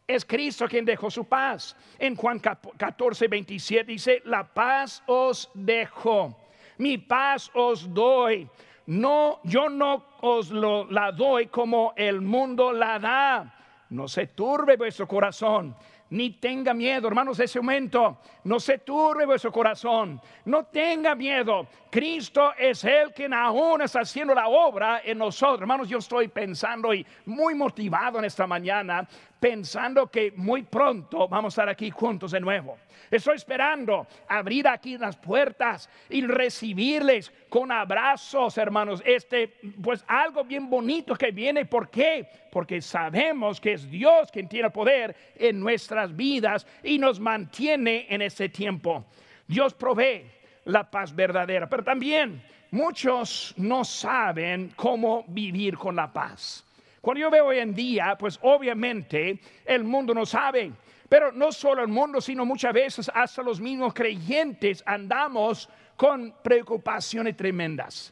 Es 0.09 0.25
Cristo 0.25 0.67
quien 0.67 0.85
dejó 0.85 1.09
su 1.11 1.25
paz. 1.25 1.77
En 1.99 2.17
Juan 2.17 2.41
14, 2.41 3.29
27 3.29 3.93
dice, 3.93 4.23
la 4.25 4.43
paz 4.43 5.03
os 5.07 5.51
dejo, 5.55 6.37
mi 6.79 6.99
paz 6.99 7.49
os 7.55 7.93
doy 7.95 8.49
no, 8.87 9.41
yo 9.45 9.69
no 9.69 10.05
os 10.21 10.51
lo, 10.51 10.85
la 10.91 11.13
doy 11.13 11.47
como 11.47 11.95
el 11.97 12.21
mundo 12.21 12.73
la 12.73 12.99
da. 12.99 13.55
No 13.91 14.09
se 14.09 14.29
turbe 14.29 14.77
vuestro 14.77 15.07
corazón, 15.07 15.75
ni 16.11 16.31
tenga 16.31 16.75
miedo, 16.75 17.09
hermanos, 17.09 17.39
ese 17.41 17.61
momento. 17.61 18.19
No 18.45 18.61
se 18.61 18.79
turbe 18.79 19.25
vuestro 19.25 19.53
corazón, 19.53 20.21
no 20.45 20.65
tenga 20.65 21.15
miedo. 21.15 21.67
Cristo 21.91 22.53
es 22.59 22.85
el 22.85 23.13
que 23.13 23.27
aún 23.33 23.83
está 23.83 24.01
haciendo 24.01 24.35
la 24.35 24.49
obra 24.49 25.01
en 25.05 25.19
nosotros. 25.19 25.61
Hermanos, 25.63 25.89
yo 25.89 25.99
estoy 25.99 26.29
pensando 26.29 26.93
y 26.93 27.07
muy 27.27 27.55
motivado 27.55 28.19
en 28.19 28.27
esta 28.27 28.47
mañana, 28.47 29.07
pensando 29.45 30.07
que 30.11 30.33
muy 30.37 30.63
pronto 30.63 31.29
vamos 31.29 31.53
a 31.53 31.55
estar 31.55 31.69
aquí 31.69 31.91
juntos 31.91 32.31
de 32.31 32.41
nuevo. 32.41 32.79
Estoy 33.11 33.37
esperando 33.37 34.07
abrir 34.27 34.67
aquí 34.67 34.97
las 34.97 35.19
puertas 35.19 35.91
y 36.09 36.27
recibirles 36.27 37.31
con 37.51 37.71
abrazos, 37.71 38.57
hermanos. 38.57 39.03
Este, 39.05 39.49
pues 39.83 40.03
algo 40.09 40.45
bien 40.45 40.71
bonito 40.71 41.15
que 41.15 41.31
viene. 41.31 41.67
¿Por 41.67 41.91
qué? 41.91 42.27
Porque 42.51 42.81
sabemos 42.81 43.61
que 43.61 43.75
es 43.75 43.91
Dios 43.91 44.33
quien 44.33 44.49
tiene 44.49 44.71
poder 44.71 45.15
en 45.37 45.61
nuestras 45.61 46.17
vidas 46.17 46.67
y 46.83 46.97
nos 46.99 47.21
mantiene 47.21 48.07
en 48.09 48.23
ese 48.23 48.49
tiempo. 48.49 49.05
Dios 49.47 49.75
provee 49.75 50.25
la 50.65 50.91
paz 50.91 51.15
verdadera, 51.15 51.69
pero 51.69 51.85
también 51.85 52.43
muchos 52.71 53.53
no 53.59 53.85
saben 53.85 54.73
cómo 54.75 55.27
vivir 55.29 55.77
con 55.77 55.97
la 55.97 56.11
paz. 56.11 56.65
Cuando 57.05 57.21
yo 57.21 57.31
veo 57.31 57.49
hoy 57.49 57.59
en 57.59 57.75
día, 57.75 58.17
pues 58.19 58.39
obviamente 58.41 59.39
el 59.67 59.85
mundo 59.85 60.15
no 60.15 60.25
sabe. 60.25 60.73
Pero 61.07 61.33
no 61.33 61.53
solo 61.53 61.83
el 61.83 61.89
mundo, 61.89 62.19
sino 62.19 62.47
muchas 62.47 62.73
veces 62.73 63.11
hasta 63.13 63.43
los 63.43 63.61
mismos 63.61 63.93
creyentes 63.93 64.83
andamos 64.87 65.69
con 65.99 66.35
preocupaciones 66.43 67.37
tremendas. 67.37 68.11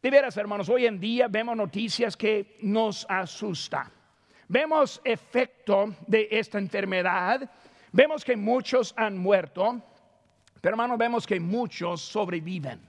De 0.00 0.08
veras, 0.08 0.36
hermanos, 0.36 0.68
hoy 0.68 0.86
en 0.86 1.00
día 1.00 1.26
vemos 1.26 1.56
noticias 1.56 2.16
que 2.16 2.56
nos 2.62 3.04
asustan. 3.08 3.90
Vemos 4.46 5.00
efecto 5.02 5.92
de 6.06 6.28
esta 6.30 6.58
enfermedad. 6.58 7.50
Vemos 7.90 8.24
que 8.24 8.36
muchos 8.36 8.94
han 8.96 9.18
muerto. 9.18 9.82
Pero 10.60 10.74
hermanos, 10.74 10.96
vemos 10.96 11.26
que 11.26 11.40
muchos 11.40 12.02
sobreviven. 12.02 12.80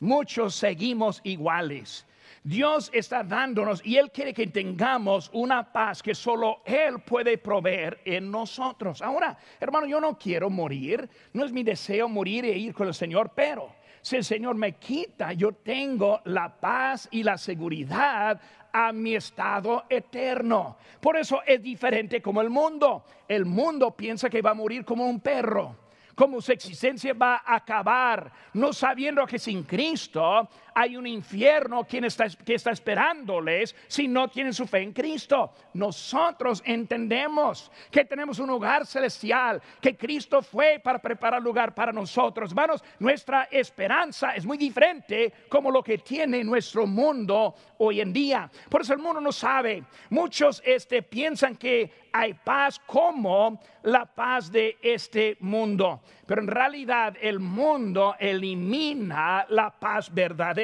Muchos 0.00 0.54
seguimos 0.54 1.22
iguales. 1.24 2.06
Dios 2.42 2.90
está 2.92 3.22
dándonos 3.22 3.84
y 3.84 3.96
Él 3.96 4.10
quiere 4.10 4.32
que 4.32 4.46
tengamos 4.46 5.30
una 5.32 5.72
paz 5.72 6.02
que 6.02 6.14
solo 6.14 6.62
Él 6.64 7.00
puede 7.00 7.38
proveer 7.38 8.00
en 8.04 8.30
nosotros. 8.30 9.02
Ahora, 9.02 9.36
hermano, 9.58 9.86
yo 9.86 10.00
no 10.00 10.18
quiero 10.18 10.50
morir, 10.50 11.08
no 11.32 11.44
es 11.44 11.52
mi 11.52 11.62
deseo 11.62 12.08
morir 12.08 12.44
e 12.44 12.56
ir 12.56 12.74
con 12.74 12.88
el 12.88 12.94
Señor, 12.94 13.32
pero 13.34 13.74
si 14.02 14.16
el 14.16 14.24
Señor 14.24 14.54
me 14.54 14.72
quita, 14.76 15.32
yo 15.32 15.52
tengo 15.52 16.20
la 16.24 16.48
paz 16.60 17.08
y 17.10 17.22
la 17.22 17.36
seguridad 17.36 18.40
a 18.72 18.92
mi 18.92 19.14
estado 19.14 19.84
eterno. 19.90 20.78
Por 21.00 21.16
eso 21.16 21.42
es 21.46 21.62
diferente 21.62 22.22
como 22.22 22.40
el 22.40 22.50
mundo. 22.50 23.04
El 23.28 23.44
mundo 23.44 23.94
piensa 23.94 24.30
que 24.30 24.42
va 24.42 24.50
a 24.50 24.54
morir 24.54 24.84
como 24.84 25.06
un 25.06 25.20
perro 25.20 25.76
como 26.20 26.42
su 26.42 26.52
existencia 26.52 27.14
va 27.14 27.36
a 27.36 27.56
acabar, 27.56 28.30
no 28.52 28.74
sabiendo 28.74 29.26
que 29.26 29.38
sin 29.38 29.62
Cristo 29.62 30.50
hay 30.74 30.96
un 30.96 31.06
infierno 31.06 31.84
quien 31.84 32.04
está, 32.04 32.26
que 32.28 32.54
está 32.54 32.70
esperándoles 32.70 33.74
si 33.86 34.08
no 34.08 34.28
tienen 34.28 34.52
su 34.52 34.66
fe 34.66 34.78
en 34.78 34.92
Cristo. 34.92 35.52
Nosotros 35.74 36.62
entendemos 36.64 37.70
que 37.90 38.04
tenemos 38.04 38.38
un 38.38 38.48
lugar 38.48 38.86
celestial, 38.86 39.60
que 39.80 39.96
Cristo 39.96 40.42
fue 40.42 40.80
para 40.82 40.98
preparar 40.98 41.42
lugar 41.42 41.74
para 41.74 41.92
nosotros. 41.92 42.50
Hermanos, 42.50 42.82
nuestra 42.98 43.48
esperanza 43.50 44.34
es 44.34 44.44
muy 44.44 44.58
diferente 44.58 45.32
como 45.48 45.70
lo 45.70 45.82
que 45.82 45.98
tiene 45.98 46.42
nuestro 46.44 46.86
mundo 46.86 47.54
hoy 47.78 48.00
en 48.00 48.12
día. 48.12 48.50
Por 48.68 48.82
eso 48.82 48.92
el 48.92 48.98
mundo 48.98 49.20
no 49.20 49.32
sabe. 49.32 49.84
Muchos 50.10 50.62
este, 50.64 51.02
piensan 51.02 51.56
que 51.56 52.08
hay 52.12 52.34
paz 52.34 52.80
como 52.86 53.60
la 53.82 54.04
paz 54.04 54.50
de 54.50 54.78
este 54.82 55.36
mundo. 55.40 56.00
Pero 56.26 56.42
en 56.42 56.48
realidad 56.48 57.16
el 57.20 57.40
mundo 57.40 58.14
elimina 58.18 59.46
la 59.48 59.70
paz 59.70 60.12
verdadera 60.12 60.60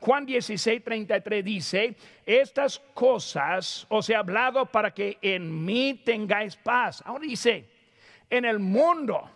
Juan 0.00 0.24
16, 0.24 0.84
33 0.84 1.44
dice, 1.44 1.96
estas 2.24 2.78
cosas 2.94 3.86
os 3.88 4.08
he 4.08 4.14
hablado 4.14 4.66
para 4.66 4.92
que 4.92 5.18
en 5.20 5.64
mí 5.64 6.00
tengáis 6.04 6.56
paz. 6.56 7.02
Ahora 7.04 7.24
dice, 7.24 7.64
en 8.30 8.44
el 8.44 8.58
mundo 8.58 9.28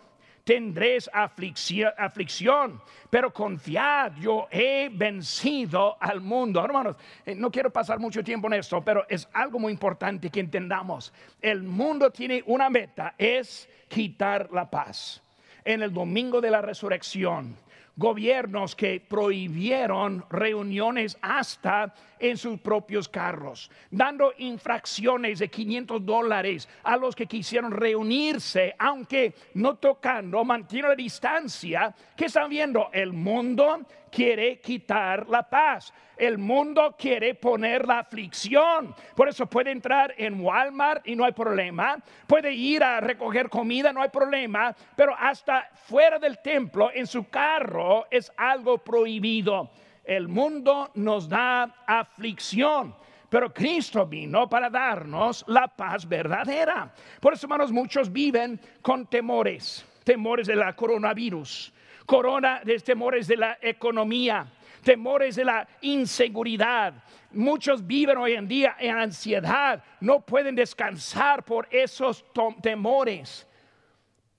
tendréis 0.43 1.09
aflicción, 1.13 2.81
pero 3.09 3.33
confiad, 3.33 4.13
yo 4.19 4.47
he 4.51 4.89
vencido 4.91 5.97
al 5.99 6.21
mundo. 6.21 6.63
Hermanos, 6.63 6.97
eh, 7.25 7.35
no 7.35 7.49
quiero 7.49 7.71
pasar 7.71 7.99
mucho 7.99 8.23
tiempo 8.23 8.47
en 8.47 8.53
esto, 8.53 8.81
pero 8.83 9.05
es 9.09 9.27
algo 9.33 9.59
muy 9.59 9.71
importante 9.71 10.29
que 10.29 10.39
entendamos. 10.39 11.13
El 11.41 11.63
mundo 11.63 12.09
tiene 12.11 12.43
una 12.45 12.69
meta, 12.69 13.15
es 13.17 13.69
quitar 13.87 14.49
la 14.51 14.69
paz. 14.69 15.21
En 15.65 15.81
el 15.81 15.93
domingo 15.93 16.41
de 16.41 16.51
la 16.51 16.61
resurrección, 16.61 17.55
gobiernos 17.95 18.75
que 18.75 18.99
prohibieron 18.99 20.25
reuniones 20.29 21.17
hasta 21.21 21.93
en 22.19 22.37
sus 22.37 22.59
propios 22.59 23.07
carros, 23.07 23.69
dando 23.91 24.33
infracciones 24.37 25.39
de 25.39 25.49
500 25.49 26.05
dólares 26.05 26.69
a 26.83 26.97
los 26.97 27.15
que 27.15 27.27
quisieron 27.27 27.71
reunirse, 27.71 28.75
aunque 28.79 29.33
no 29.55 29.75
tocando, 29.75 30.43
mantiene 30.43 30.89
la 30.89 30.95
distancia. 30.95 31.93
que 32.15 32.25
están 32.25 32.49
viendo? 32.49 32.89
El 32.93 33.13
mundo 33.13 33.85
quiere 34.13 34.59
quitar 34.59 35.27
la 35.29 35.49
paz. 35.49 35.93
El 36.15 36.37
mundo 36.37 36.95
quiere 36.97 37.35
poner 37.35 37.87
la 37.87 37.99
aflicción. 37.99 38.93
Por 39.15 39.27
eso 39.29 39.47
puede 39.47 39.71
entrar 39.71 40.13
en 40.17 40.39
Walmart 40.39 41.07
y 41.07 41.15
no 41.15 41.25
hay 41.25 41.31
problema. 41.31 41.97
Puede 42.27 42.53
ir 42.53 42.83
a 42.83 42.99
recoger 42.99 43.49
comida, 43.49 43.91
no 43.91 44.01
hay 44.01 44.09
problema. 44.09 44.75
Pero 44.95 45.15
hasta 45.17 45.69
fuera 45.73 46.19
del 46.19 46.39
templo, 46.39 46.91
en 46.93 47.07
su 47.07 47.29
carro, 47.29 48.05
es 48.11 48.31
algo 48.37 48.77
prohibido 48.77 49.71
el 50.03 50.27
mundo 50.27 50.91
nos 50.95 51.29
da 51.29 51.63
aflicción. 51.87 52.95
Pero 53.29 53.53
Cristo 53.53 54.05
vino 54.05 54.47
para 54.47 54.69
darnos 54.69 55.43
la 55.47 55.67
paz 55.67 56.07
verdadera. 56.07 56.93
Por 57.19 57.33
eso, 57.33 57.47
hermanos, 57.47 57.71
muchos 57.71 58.11
viven 58.11 58.59
con 58.81 59.07
temores. 59.07 59.85
Temores 60.03 60.47
de 60.47 60.55
la 60.55 60.75
coronavirus, 60.75 61.72
corona 62.05 62.61
de 62.63 62.79
temores 62.79 63.27
de 63.27 63.37
la 63.37 63.57
economía, 63.61 64.47
temores 64.83 65.35
de 65.35 65.45
la 65.45 65.67
inseguridad. 65.81 66.93
Muchos 67.31 67.85
viven 67.85 68.17
hoy 68.17 68.33
en 68.33 68.47
día 68.47 68.75
en 68.79 68.95
ansiedad, 68.95 69.83
no 69.99 70.21
pueden 70.21 70.55
descansar 70.55 71.43
por 71.43 71.67
esos 71.71 72.25
temores. 72.61 73.47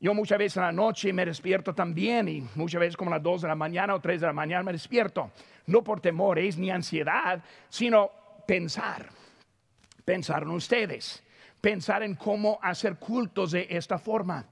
Yo 0.01 0.13
muchas 0.13 0.39
veces 0.39 0.59
en 0.59 0.65
la 0.65 0.73
noche 0.73 1.13
me 1.13 1.25
despierto 1.25 1.75
también 1.75 2.29
y 2.29 2.47
muchas 2.55 2.81
veces 2.81 2.97
como 2.97 3.11
a 3.11 3.15
las 3.15 3.23
2 3.23 3.43
de 3.43 3.49
la 3.49 3.55
mañana 3.55 3.95
o 3.95 4.01
3 4.01 4.21
de 4.21 4.27
la 4.27 4.33
mañana 4.33 4.63
me 4.63 4.73
despierto, 4.73 5.31
no 5.67 5.83
por 5.83 6.01
temores 6.01 6.59
ni 6.59 6.71
ansiedad, 6.71 7.43
sino 7.71 8.11
pensar, 8.47 9.09
pensar 10.05 10.43
en 10.43 10.51
ustedes, 10.51 11.25
pensar 11.61 12.03
en 12.03 12.17
cómo 12.17 12.59
hacer 12.61 12.97
cultos 12.97 13.53
de 13.53 13.67
esta 13.71 13.99
forma 13.99 14.45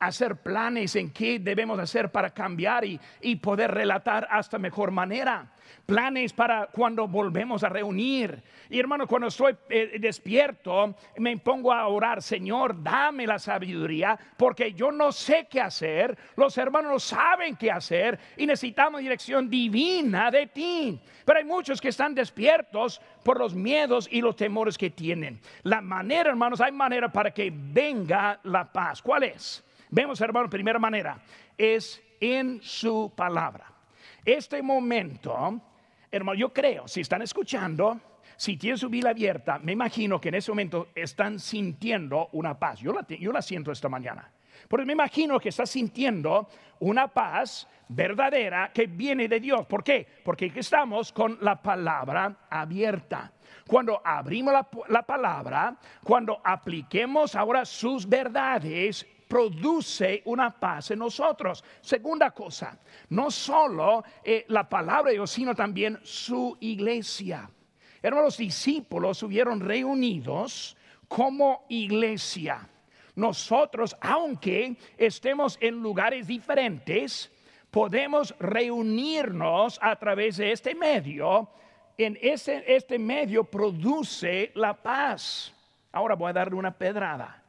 hacer 0.00 0.36
planes 0.36 0.96
en 0.96 1.10
qué 1.10 1.38
debemos 1.38 1.78
hacer 1.78 2.10
para 2.10 2.30
cambiar 2.30 2.84
y, 2.84 2.98
poder 3.36 3.70
relatar 3.70 4.26
hasta 4.30 4.58
mejor 4.58 4.90
manera. 4.90 5.52
Planes 5.86 6.32
para 6.32 6.66
cuando 6.66 7.06
volvemos 7.06 7.62
a 7.62 7.68
reunir. 7.68 8.42
Y 8.68 8.78
hermano, 8.78 9.06
cuando 9.06 9.28
estoy 9.28 9.56
eh, 9.68 9.98
despierto, 10.00 10.94
me 11.18 11.36
pongo 11.38 11.72
a 11.72 11.86
orar, 11.86 12.22
Señor, 12.22 12.82
dame 12.82 13.26
la 13.26 13.38
sabiduría, 13.38 14.18
porque 14.36 14.72
yo 14.72 14.90
no 14.90 15.12
sé 15.12 15.46
qué 15.50 15.60
hacer, 15.60 16.16
los 16.36 16.56
hermanos 16.58 16.92
no 16.92 16.98
saben 16.98 17.56
qué 17.56 17.70
hacer 17.70 18.18
y 18.36 18.46
necesitamos 18.46 19.00
dirección 19.00 19.48
divina 19.48 20.30
de 20.30 20.46
ti. 20.46 21.00
Pero 21.24 21.38
hay 21.38 21.44
muchos 21.44 21.80
que 21.80 21.88
están 21.88 22.14
despiertos 22.14 23.00
por 23.22 23.38
los 23.38 23.54
miedos 23.54 24.08
y 24.10 24.20
los 24.20 24.36
temores 24.36 24.78
que 24.78 24.90
tienen. 24.90 25.40
La 25.62 25.80
manera, 25.80 26.30
hermanos, 26.30 26.60
hay 26.60 26.72
manera 26.72 27.12
para 27.12 27.32
que 27.32 27.52
venga 27.52 28.40
la 28.44 28.70
paz. 28.70 29.02
¿Cuál 29.02 29.24
es? 29.24 29.64
Vemos, 29.90 30.20
hermano, 30.20 30.48
primera 30.48 30.78
manera 30.78 31.20
es 31.58 32.00
en 32.20 32.60
su 32.62 33.12
palabra. 33.16 33.66
Este 34.24 34.62
momento, 34.62 35.60
hermano, 36.10 36.38
yo 36.38 36.52
creo, 36.52 36.86
si 36.86 37.00
están 37.00 37.22
escuchando, 37.22 38.00
si 38.36 38.56
tienen 38.56 38.78
su 38.78 38.88
vida 38.88 39.10
abierta, 39.10 39.58
me 39.58 39.72
imagino 39.72 40.20
que 40.20 40.28
en 40.28 40.36
ese 40.36 40.52
momento 40.52 40.88
están 40.94 41.40
sintiendo 41.40 42.28
una 42.32 42.58
paz. 42.58 42.78
Yo 42.78 42.92
la, 42.92 43.04
yo 43.08 43.32
la 43.32 43.42
siento 43.42 43.72
esta 43.72 43.88
mañana. 43.88 44.30
Porque 44.68 44.86
me 44.86 44.92
imagino 44.92 45.40
que 45.40 45.48
está 45.48 45.66
sintiendo 45.66 46.48
una 46.78 47.08
paz 47.08 47.66
verdadera 47.88 48.70
que 48.72 48.86
viene 48.86 49.26
de 49.26 49.40
Dios. 49.40 49.66
¿Por 49.66 49.82
qué? 49.82 50.06
Porque 50.22 50.52
estamos 50.54 51.12
con 51.12 51.38
la 51.40 51.60
palabra 51.60 52.46
abierta. 52.48 53.32
Cuando 53.66 54.00
abrimos 54.04 54.52
la, 54.52 54.68
la 54.88 55.02
palabra, 55.02 55.76
cuando 56.04 56.40
apliquemos 56.44 57.34
ahora 57.34 57.64
sus 57.64 58.08
verdades, 58.08 59.06
produce 59.30 60.22
una 60.24 60.50
paz 60.50 60.90
en 60.90 60.98
nosotros. 60.98 61.62
Segunda 61.80 62.32
cosa, 62.32 62.76
no 63.10 63.30
solo 63.30 64.02
eh, 64.24 64.44
la 64.48 64.68
palabra 64.68 65.10
de 65.10 65.18
Dios, 65.18 65.30
sino 65.30 65.54
también 65.54 66.00
su 66.02 66.58
iglesia. 66.58 67.48
Eran 68.02 68.24
los 68.24 68.36
discípulos 68.36 69.22
hubieron 69.22 69.60
reunidos 69.60 70.76
como 71.06 71.64
iglesia. 71.68 72.68
Nosotros, 73.14 73.96
aunque 74.00 74.76
estemos 74.98 75.56
en 75.60 75.76
lugares 75.76 76.26
diferentes, 76.26 77.30
podemos 77.70 78.34
reunirnos 78.40 79.78
a 79.80 79.94
través 79.94 80.38
de 80.38 80.50
este 80.50 80.74
medio. 80.74 81.48
En 81.96 82.18
ese, 82.20 82.64
este 82.66 82.98
medio 82.98 83.44
produce 83.44 84.50
la 84.56 84.74
paz. 84.74 85.54
Ahora 85.92 86.16
voy 86.16 86.30
a 86.30 86.32
darle 86.32 86.56
una 86.56 86.76
pedrada. 86.76 87.40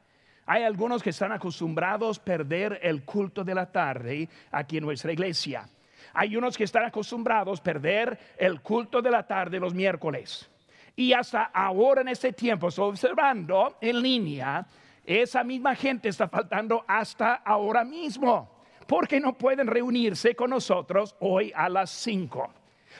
Hay 0.51 0.63
algunos 0.63 1.01
que 1.01 1.11
están 1.11 1.31
acostumbrados 1.31 2.19
a 2.19 2.23
perder 2.25 2.77
el 2.83 3.05
culto 3.05 3.41
de 3.41 3.55
la 3.55 3.71
tarde 3.71 4.27
aquí 4.51 4.79
en 4.79 4.83
nuestra 4.83 5.13
iglesia. 5.13 5.65
Hay 6.13 6.35
unos 6.35 6.57
que 6.57 6.65
están 6.65 6.83
acostumbrados 6.83 7.61
a 7.61 7.63
perder 7.63 8.19
el 8.37 8.59
culto 8.59 9.01
de 9.01 9.11
la 9.11 9.25
tarde 9.25 9.61
los 9.61 9.73
miércoles. 9.73 10.49
Y 10.93 11.13
hasta 11.13 11.43
ahora 11.53 12.01
en 12.01 12.09
este 12.09 12.33
tiempo, 12.33 12.67
observando 12.67 13.77
en 13.79 14.01
línea, 14.01 14.67
esa 15.05 15.41
misma 15.45 15.73
gente 15.73 16.09
está 16.09 16.27
faltando 16.27 16.83
hasta 16.85 17.35
ahora 17.35 17.85
mismo. 17.85 18.49
Porque 18.85 19.21
no 19.21 19.31
pueden 19.37 19.67
reunirse 19.67 20.35
con 20.35 20.49
nosotros 20.49 21.15
hoy 21.21 21.53
a 21.55 21.69
las 21.69 21.91
5? 21.91 22.53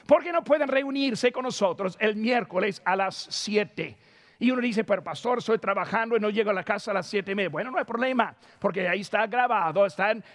Porque 0.07 0.31
no 0.31 0.41
pueden 0.41 0.69
reunirse 0.69 1.33
con 1.33 1.43
nosotros 1.43 1.97
el 1.99 2.15
miércoles 2.15 2.81
a 2.85 2.95
las 2.95 3.27
7? 3.29 3.97
Y 4.41 4.49
uno 4.49 4.59
dice, 4.59 4.83
pero 4.83 5.03
pastor, 5.03 5.37
estoy 5.37 5.59
trabajando 5.59 6.17
y 6.17 6.19
no 6.19 6.31
llego 6.31 6.49
a 6.49 6.53
la 6.53 6.63
casa 6.63 6.89
a 6.89 6.95
las 6.95 7.05
siete 7.05 7.33
y 7.33 7.35
media. 7.35 7.49
Bueno, 7.49 7.69
no 7.69 7.77
hay 7.77 7.83
problema, 7.83 8.33
porque 8.57 8.87
ahí 8.87 9.01
está 9.01 9.27
grabado, 9.27 9.85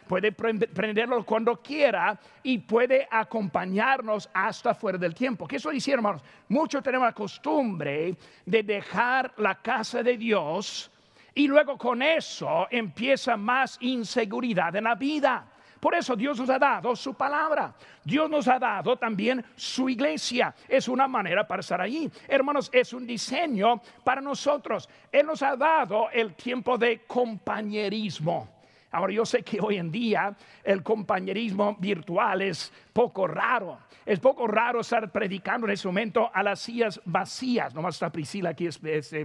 puede 0.06 0.30
prenderlo 0.30 1.26
cuando 1.26 1.60
quiera 1.60 2.16
y 2.44 2.58
puede 2.58 3.08
acompañarnos 3.10 4.30
hasta 4.32 4.74
fuera 4.74 4.96
del 4.96 5.12
tiempo. 5.12 5.48
¿Qué 5.48 5.56
eso 5.56 5.70
dice, 5.70 5.90
hermanos? 5.90 6.22
Muchos 6.48 6.84
tenemos 6.84 7.04
la 7.04 7.12
costumbre 7.12 8.14
de 8.44 8.62
dejar 8.62 9.32
la 9.38 9.56
casa 9.56 10.04
de 10.04 10.16
Dios 10.16 10.88
y 11.34 11.48
luego 11.48 11.76
con 11.76 12.00
eso 12.00 12.68
empieza 12.70 13.36
más 13.36 13.76
inseguridad 13.80 14.76
en 14.76 14.84
la 14.84 14.94
vida. 14.94 15.48
Por 15.80 15.94
eso 15.94 16.16
Dios 16.16 16.38
nos 16.38 16.50
ha 16.50 16.58
dado 16.58 16.96
su 16.96 17.14
palabra. 17.14 17.74
Dios 18.02 18.28
nos 18.30 18.48
ha 18.48 18.58
dado 18.58 18.96
también 18.96 19.44
su 19.54 19.88
iglesia. 19.88 20.54
Es 20.68 20.88
una 20.88 21.06
manera 21.06 21.46
para 21.46 21.60
estar 21.60 21.80
ahí. 21.80 22.10
Hermanos, 22.28 22.70
es 22.72 22.92
un 22.92 23.06
diseño 23.06 23.80
para 24.04 24.20
nosotros. 24.20 24.88
Él 25.12 25.26
nos 25.26 25.42
ha 25.42 25.56
dado 25.56 26.10
el 26.10 26.34
tiempo 26.34 26.78
de 26.78 27.04
compañerismo. 27.06 28.55
Ahora 28.96 29.12
yo 29.12 29.26
sé 29.26 29.42
que 29.42 29.60
hoy 29.60 29.76
en 29.76 29.92
día 29.92 30.34
el 30.64 30.82
compañerismo 30.82 31.76
virtual 31.78 32.40
es 32.40 32.72
poco 32.94 33.26
raro. 33.26 33.78
Es 34.06 34.18
poco 34.20 34.46
raro 34.46 34.80
estar 34.80 35.12
predicando 35.12 35.66
en 35.66 35.74
ese 35.74 35.86
momento 35.86 36.30
a 36.32 36.42
las 36.42 36.60
sillas 36.60 36.98
vacías. 37.04 37.74
Nomás 37.74 37.96
está 37.96 38.10
Priscila 38.10 38.50
aquí 38.50 38.66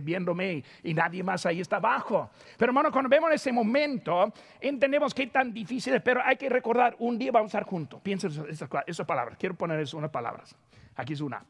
viéndome 0.02 0.62
y 0.84 0.94
nadie 0.94 1.24
más 1.24 1.46
ahí 1.46 1.62
está 1.62 1.78
abajo. 1.78 2.32
Pero 2.58 2.72
hermano, 2.72 2.92
cuando 2.92 3.08
vemos 3.10 3.32
ese 3.32 3.54
momento, 3.54 4.34
entendemos 4.60 5.14
que 5.14 5.28
tan 5.28 5.54
difícil 5.54 5.94
es, 5.94 6.02
pero 6.02 6.22
hay 6.22 6.36
que 6.36 6.50
recordar, 6.50 6.98
un 7.00 7.18
día 7.18 7.32
vamos 7.32 7.56
a 7.56 7.60
estar 7.60 7.64
juntos. 7.64 8.02
Piensen 8.02 8.30
esas, 8.50 8.70
esas 8.86 9.08
palabras. 9.08 9.38
Quiero 9.40 9.56
poner 9.56 9.80
eso 9.80 9.98
unas 9.98 10.12
palabras. 10.12 10.54
Aquí 10.98 11.14
es 11.14 11.22
una. 11.22 11.46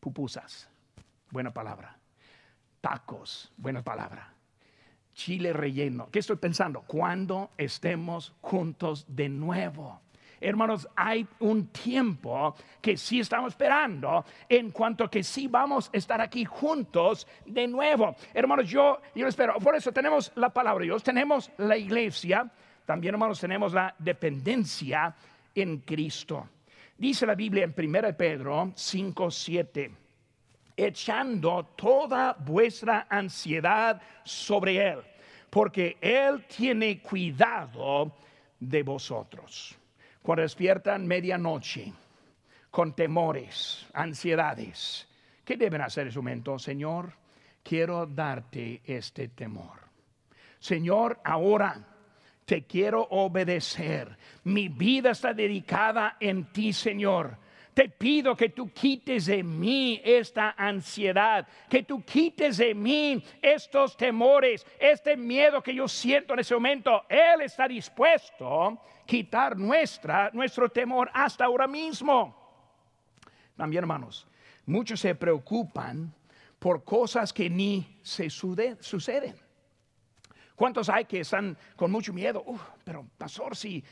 Pupusas. 0.00 0.66
Buena 1.28 1.52
palabra. 1.52 1.94
Tacos. 2.80 3.52
Buena 3.58 3.82
palabra 3.84 4.39
chile 5.14 5.52
relleno. 5.52 6.08
¿Qué 6.10 6.20
estoy 6.20 6.36
pensando? 6.36 6.82
Cuando 6.82 7.50
estemos 7.56 8.34
juntos 8.40 9.04
de 9.08 9.28
nuevo. 9.28 10.00
Hermanos, 10.40 10.88
hay 10.96 11.26
un 11.40 11.66
tiempo 11.66 12.54
que 12.80 12.96
sí 12.96 13.20
estamos 13.20 13.52
esperando 13.52 14.24
en 14.48 14.70
cuanto 14.70 15.10
que 15.10 15.22
sí 15.22 15.48
vamos 15.48 15.90
a 15.92 15.98
estar 15.98 16.20
aquí 16.20 16.46
juntos 16.46 17.26
de 17.44 17.68
nuevo. 17.68 18.16
Hermanos, 18.32 18.68
yo, 18.70 19.00
yo 19.14 19.26
espero. 19.26 19.54
Por 19.58 19.76
eso 19.76 19.92
tenemos 19.92 20.32
la 20.36 20.48
palabra 20.48 20.80
de 20.80 20.86
Dios, 20.86 21.02
tenemos 21.02 21.50
la 21.58 21.76
iglesia, 21.76 22.50
también 22.86 23.14
hermanos 23.14 23.38
tenemos 23.38 23.74
la 23.74 23.94
dependencia 23.98 25.14
en 25.54 25.78
Cristo. 25.80 26.48
Dice 26.96 27.26
la 27.26 27.34
Biblia 27.34 27.64
en 27.64 27.74
1 27.76 28.16
Pedro 28.16 28.72
5, 28.74 29.30
7, 29.30 29.90
echando 30.86 31.64
toda 31.76 32.34
vuestra 32.34 33.06
ansiedad 33.08 34.00
sobre 34.24 34.76
Él, 34.76 34.98
porque 35.48 35.96
Él 36.00 36.44
tiene 36.46 37.00
cuidado 37.00 38.16
de 38.58 38.82
vosotros. 38.82 39.76
Cuando 40.22 40.42
despiertan 40.42 41.06
medianoche 41.06 41.92
con 42.70 42.94
temores, 42.94 43.86
ansiedades, 43.92 45.08
¿qué 45.44 45.56
deben 45.56 45.80
hacer 45.80 46.06
en 46.06 46.12
su 46.12 46.20
momento? 46.20 46.58
Señor, 46.58 47.12
quiero 47.62 48.06
darte 48.06 48.82
este 48.84 49.28
temor. 49.28 49.80
Señor, 50.58 51.20
ahora 51.24 51.86
te 52.44 52.64
quiero 52.64 53.06
obedecer. 53.10 54.16
Mi 54.44 54.68
vida 54.68 55.12
está 55.12 55.32
dedicada 55.32 56.16
en 56.20 56.52
ti, 56.52 56.72
Señor. 56.72 57.38
Te 57.80 57.88
pido 57.88 58.36
que 58.36 58.50
tú 58.50 58.70
quites 58.74 59.24
de 59.24 59.42
mí 59.42 60.02
esta 60.04 60.50
ansiedad, 60.50 61.48
que 61.66 61.82
tú 61.82 62.04
quites 62.04 62.58
de 62.58 62.74
mí 62.74 63.24
estos 63.40 63.96
temores, 63.96 64.66
este 64.78 65.16
miedo 65.16 65.62
que 65.62 65.74
yo 65.74 65.88
siento 65.88 66.34
en 66.34 66.40
ese 66.40 66.52
momento. 66.52 67.06
Él 67.08 67.40
está 67.40 67.66
dispuesto 67.66 68.66
a 68.66 68.78
quitar 69.06 69.56
nuestra, 69.56 70.28
nuestro 70.34 70.68
temor 70.68 71.10
hasta 71.14 71.46
ahora 71.46 71.66
mismo. 71.66 72.36
También, 73.56 73.84
hermanos, 73.84 74.28
muchos 74.66 75.00
se 75.00 75.14
preocupan 75.14 76.12
por 76.58 76.84
cosas 76.84 77.32
que 77.32 77.48
ni 77.48 77.98
se 78.02 78.28
suceden. 78.28 79.36
¿Cuántos 80.54 80.90
hay 80.90 81.06
que 81.06 81.20
están 81.20 81.56
con 81.76 81.90
mucho 81.90 82.12
miedo? 82.12 82.44
pero 82.84 83.06
pastor, 83.16 83.56
si, 83.56 83.82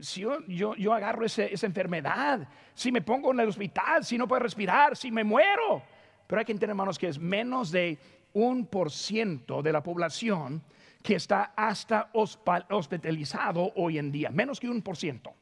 si 0.00 0.22
yo, 0.22 0.44
yo, 0.46 0.92
agarro 0.92 1.24
esa 1.24 1.66
enfermedad, 1.66 2.48
si 2.74 2.90
me 2.90 3.02
pongo 3.02 3.32
en 3.32 3.40
el 3.40 3.48
hospital, 3.48 4.04
si 4.04 4.16
no 4.16 4.26
puedo 4.26 4.40
respirar, 4.40 4.96
si 4.96 5.10
me 5.10 5.24
muero. 5.24 5.82
Pero 6.26 6.38
hay 6.38 6.44
que 6.44 6.52
entender, 6.52 6.70
hermanos, 6.70 6.98
que 6.98 7.08
es 7.08 7.18
menos 7.18 7.70
de 7.70 7.98
un 8.32 8.66
por 8.66 8.90
ciento 8.90 9.62
de 9.62 9.72
la 9.72 9.82
población 9.82 10.62
que 11.02 11.16
está 11.16 11.52
hasta 11.56 12.10
hospitalizado 12.12 13.72
hoy 13.76 13.98
en 13.98 14.12
día, 14.12 14.30
menos 14.30 14.60
que 14.60 14.68
un 14.68 14.82
por 14.82 14.96
ciento. 14.96 15.32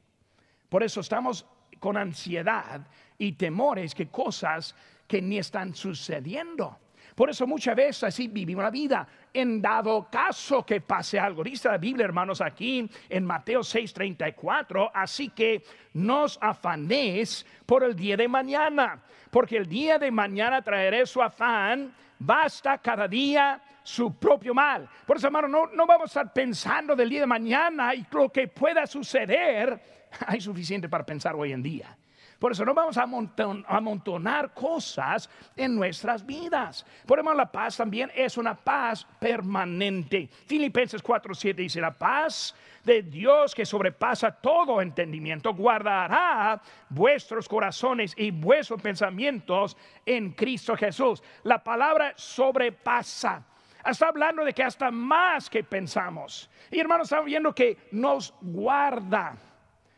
Por 0.69 0.83
eso 0.83 1.01
estamos 1.01 1.47
con 1.79 1.97
ansiedad 1.97 2.87
y 3.17 3.33
temores 3.33 3.95
que 3.95 4.09
cosas 4.09 4.75
que 5.07 5.21
ni 5.23 5.38
están 5.38 5.75
sucediendo. 5.75 6.79
Por 7.18 7.31
eso 7.31 7.48
muchas 7.48 7.74
veces 7.74 8.04
así 8.04 8.28
vivimos 8.28 8.62
la 8.62 8.70
vida. 8.70 9.09
En 9.35 9.61
dado 9.61 10.07
caso 10.09 10.64
que 10.64 10.81
pase 10.81 11.18
algo, 11.18 11.42
dice 11.42 11.68
la 11.68 11.76
Biblia, 11.76 12.04
hermanos, 12.04 12.40
aquí 12.40 12.88
en 13.09 13.24
Mateo 13.24 13.64
6:34, 13.64 14.92
así 14.94 15.31
que 15.31 15.64
nos 15.94 16.38
afanéis 16.40 17.44
por 17.66 17.83
el 17.83 17.96
día 17.96 18.16
de 18.16 18.28
mañana, 18.28 19.02
porque 19.33 19.57
el 19.57 19.66
día 19.66 19.98
de 19.98 20.12
mañana 20.12 20.62
traeré 20.62 21.04
su 21.07 21.20
afán, 21.20 21.92
basta 22.20 22.78
cada 22.78 23.09
día 23.09 23.61
su 23.83 24.16
propio 24.16 24.54
mal. 24.54 24.88
Por 25.04 25.16
eso, 25.16 25.26
hermano, 25.26 25.48
no, 25.48 25.66
no 25.66 25.87
vamos 25.88 26.16
a 26.16 26.20
estar 26.20 26.33
pensando 26.33 26.94
del 26.94 27.11
día 27.11 27.22
de 27.22 27.26
mañana 27.26 27.96
y 27.96 28.07
lo 28.12 28.28
que 28.28 28.46
pueda 28.46 28.87
suceder. 28.87 30.07
Hay 30.28 30.40
suficiente 30.40 30.88
para 30.88 31.04
pensar 31.04 31.35
hoy 31.35 31.50
en 31.52 31.64
día. 31.64 31.98
Por 32.38 32.53
eso 32.53 32.64
no 32.64 32.72
vamos 32.72 32.96
a 32.96 33.03
amontonar 33.03 34.55
cosas 34.55 35.29
en 35.57 35.74
nuestras 35.74 36.24
vidas. 36.24 36.87
Por 37.05 37.18
eso 37.18 37.35
la 37.35 37.51
paz 37.51 37.77
también 37.77 38.12
es 38.14 38.38
una 38.38 38.55
paz 38.55 39.05
permanente. 39.18 40.29
Filipenses 40.46 41.03
4:7 41.03 41.55
dice, 41.57 41.81
la 41.81 41.98
paz 41.98 42.55
de 42.85 43.03
Dios 43.03 43.57
que 43.57 43.66
sobrepasa 43.66 44.31
todo 44.31 44.81
entendimiento 44.81 45.53
guardará 45.53 46.62
vuestros 46.88 47.48
corazones 47.48 48.14
y 48.16 48.31
vuestros 48.31 48.81
pensamientos 48.81 49.77
en 50.07 50.31
Cristo 50.31 50.77
Jesús. 50.77 51.22
La 51.42 51.62
palabra 51.62 52.12
sobrepasa. 52.14 53.44
Está 53.85 54.09
hablando 54.09 54.44
de 54.44 54.53
que 54.53 54.62
hasta 54.62 54.92
más 54.92 55.51
que 55.51 55.64
pensamos. 55.64 56.48
Y 56.70 56.79
hermanos, 56.79 57.07
estamos 57.07 57.27
viendo 57.27 57.53
que 57.53 57.88
nos 57.90 58.33
guarda. 58.40 59.37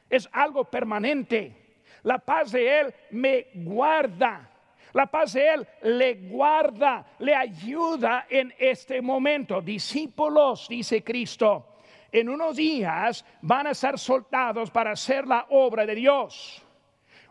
Es 0.08 0.28
algo 0.32 0.64
permanente. 0.64 1.59
La 2.02 2.18
paz 2.18 2.52
de 2.52 2.80
Él 2.80 2.94
me 3.10 3.48
guarda. 3.54 4.48
La 4.92 5.06
paz 5.06 5.34
de 5.34 5.48
Él 5.48 5.68
le 5.82 6.14
guarda, 6.14 7.06
le 7.18 7.34
ayuda 7.34 8.26
en 8.28 8.52
este 8.58 9.00
momento. 9.00 9.60
Discípulos, 9.60 10.66
dice 10.68 11.04
Cristo, 11.04 11.76
en 12.10 12.28
unos 12.28 12.56
días 12.56 13.24
van 13.42 13.68
a 13.68 13.74
ser 13.74 13.98
soltados 13.98 14.70
para 14.70 14.92
hacer 14.92 15.26
la 15.26 15.46
obra 15.50 15.86
de 15.86 15.94
Dios. 15.94 16.62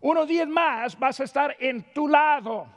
Unos 0.01 0.27
días 0.27 0.47
más 0.47 0.97
vas 0.97 1.19
a 1.19 1.25
estar 1.25 1.55
en 1.60 1.91
tu 1.91 2.08
lado. 2.08 2.67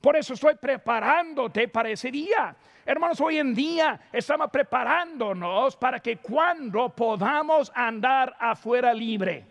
Por 0.00 0.16
eso 0.16 0.34
estoy 0.34 0.54
preparándote 0.54 1.68
para 1.68 1.90
ese 1.90 2.10
día. 2.10 2.56
Hermanos, 2.86 3.20
hoy 3.20 3.38
en 3.38 3.54
día 3.54 4.00
estamos 4.12 4.50
preparándonos 4.50 5.76
para 5.76 6.00
que 6.00 6.16
cuando 6.18 6.88
podamos 6.88 7.70
andar 7.74 8.34
afuera 8.38 8.94
libre. 8.94 9.49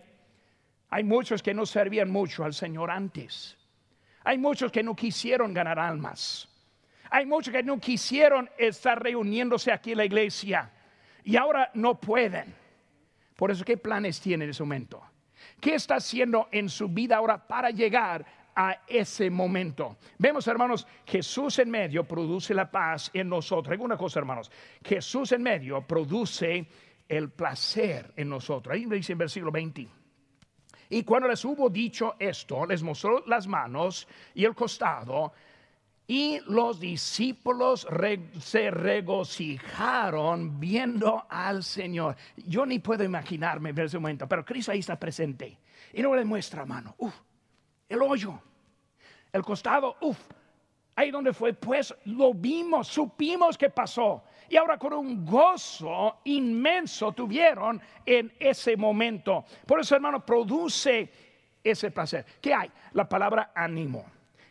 Hay 0.89 1.03
muchos 1.03 1.43
que 1.43 1.53
no 1.53 1.65
servían 1.65 2.09
mucho 2.09 2.43
al 2.43 2.53
Señor 2.53 2.89
antes. 2.89 3.57
Hay 4.23 4.37
muchos 4.37 4.71
que 4.71 4.83
no 4.83 4.95
quisieron 4.95 5.53
ganar 5.53 5.79
almas. 5.79 6.47
Hay 7.11 7.25
muchos 7.25 7.53
que 7.53 7.63
no 7.63 7.79
quisieron 7.79 8.49
estar 8.57 9.01
reuniéndose 9.01 9.71
aquí 9.71 9.91
en 9.91 9.97
la 9.97 10.05
iglesia 10.05 10.71
y 11.23 11.35
ahora 11.35 11.71
no 11.73 11.99
pueden. 11.99 12.53
Por 13.35 13.51
eso, 13.51 13.63
¿qué 13.63 13.77
planes 13.77 14.19
tiene 14.19 14.45
en 14.45 14.51
ese 14.51 14.63
momento? 14.63 15.01
¿Qué 15.59 15.75
está 15.75 15.95
haciendo 15.95 16.49
en 16.51 16.69
su 16.69 16.89
vida 16.89 17.17
ahora 17.17 17.47
para 17.47 17.69
llegar 17.71 18.25
a 18.55 18.83
ese 18.87 19.29
momento? 19.29 19.97
Vemos, 20.17 20.47
hermanos, 20.47 20.85
Jesús 21.05 21.59
en 21.59 21.69
medio 21.69 22.03
produce 22.03 22.53
la 22.53 22.69
paz 22.69 23.09
en 23.13 23.29
nosotros. 23.29 23.71
Hay 23.71 23.83
una 23.83 23.97
cosa, 23.97 24.19
hermanos, 24.19 24.51
Jesús 24.83 25.31
en 25.31 25.41
medio 25.41 25.81
produce 25.81 26.67
el 27.07 27.31
placer 27.31 28.13
en 28.15 28.29
nosotros. 28.29 28.73
Ahí 28.73 28.85
dice 28.85 29.13
en 29.13 29.17
versículo 29.17 29.51
20. 29.51 29.98
Y 30.89 31.03
cuando 31.03 31.27
les 31.27 31.45
hubo 31.45 31.69
dicho 31.69 32.15
esto, 32.17 32.65
les 32.65 32.81
mostró 32.81 33.23
las 33.27 33.45
manos 33.47 34.07
y 34.33 34.43
el 34.43 34.55
costado. 34.55 35.31
Y 36.07 36.39
los 36.47 36.79
discípulos 36.79 37.87
se 38.39 38.71
regocijaron 38.71 40.59
viendo 40.59 41.27
al 41.29 41.63
Señor. 41.63 42.15
Yo 42.35 42.65
ni 42.65 42.79
puedo 42.79 43.03
imaginarme 43.03 43.69
en 43.69 43.79
ese 43.79 43.99
momento, 43.99 44.27
pero 44.27 44.43
Cristo 44.43 44.71
ahí 44.71 44.79
está 44.79 44.99
presente. 44.99 45.59
Y 45.93 46.01
no 46.01 46.15
le 46.15 46.25
muestra 46.25 46.65
mano. 46.65 46.95
Uf, 46.97 47.13
el 47.87 48.01
hoyo, 48.01 48.39
el 49.31 49.43
costado, 49.43 49.95
uf, 50.01 50.17
ahí 50.95 51.11
donde 51.11 51.33
fue, 51.33 51.53
pues 51.53 51.93
lo 52.05 52.33
vimos, 52.33 52.87
supimos 52.87 53.55
que 53.55 53.69
pasó 53.69 54.23
y 54.49 54.57
ahora 54.57 54.77
con 54.77 54.93
un 54.93 55.25
gozo 55.25 56.19
inmenso 56.25 57.11
tuvieron 57.11 57.81
en 58.05 58.33
ese 58.39 58.75
momento. 58.75 59.45
Por 59.65 59.79
eso, 59.79 59.95
hermano, 59.95 60.25
produce 60.25 61.09
ese 61.63 61.91
placer. 61.91 62.25
¿Qué 62.41 62.53
hay? 62.53 62.71
La 62.93 63.07
palabra 63.07 63.51
ánimo. 63.53 64.05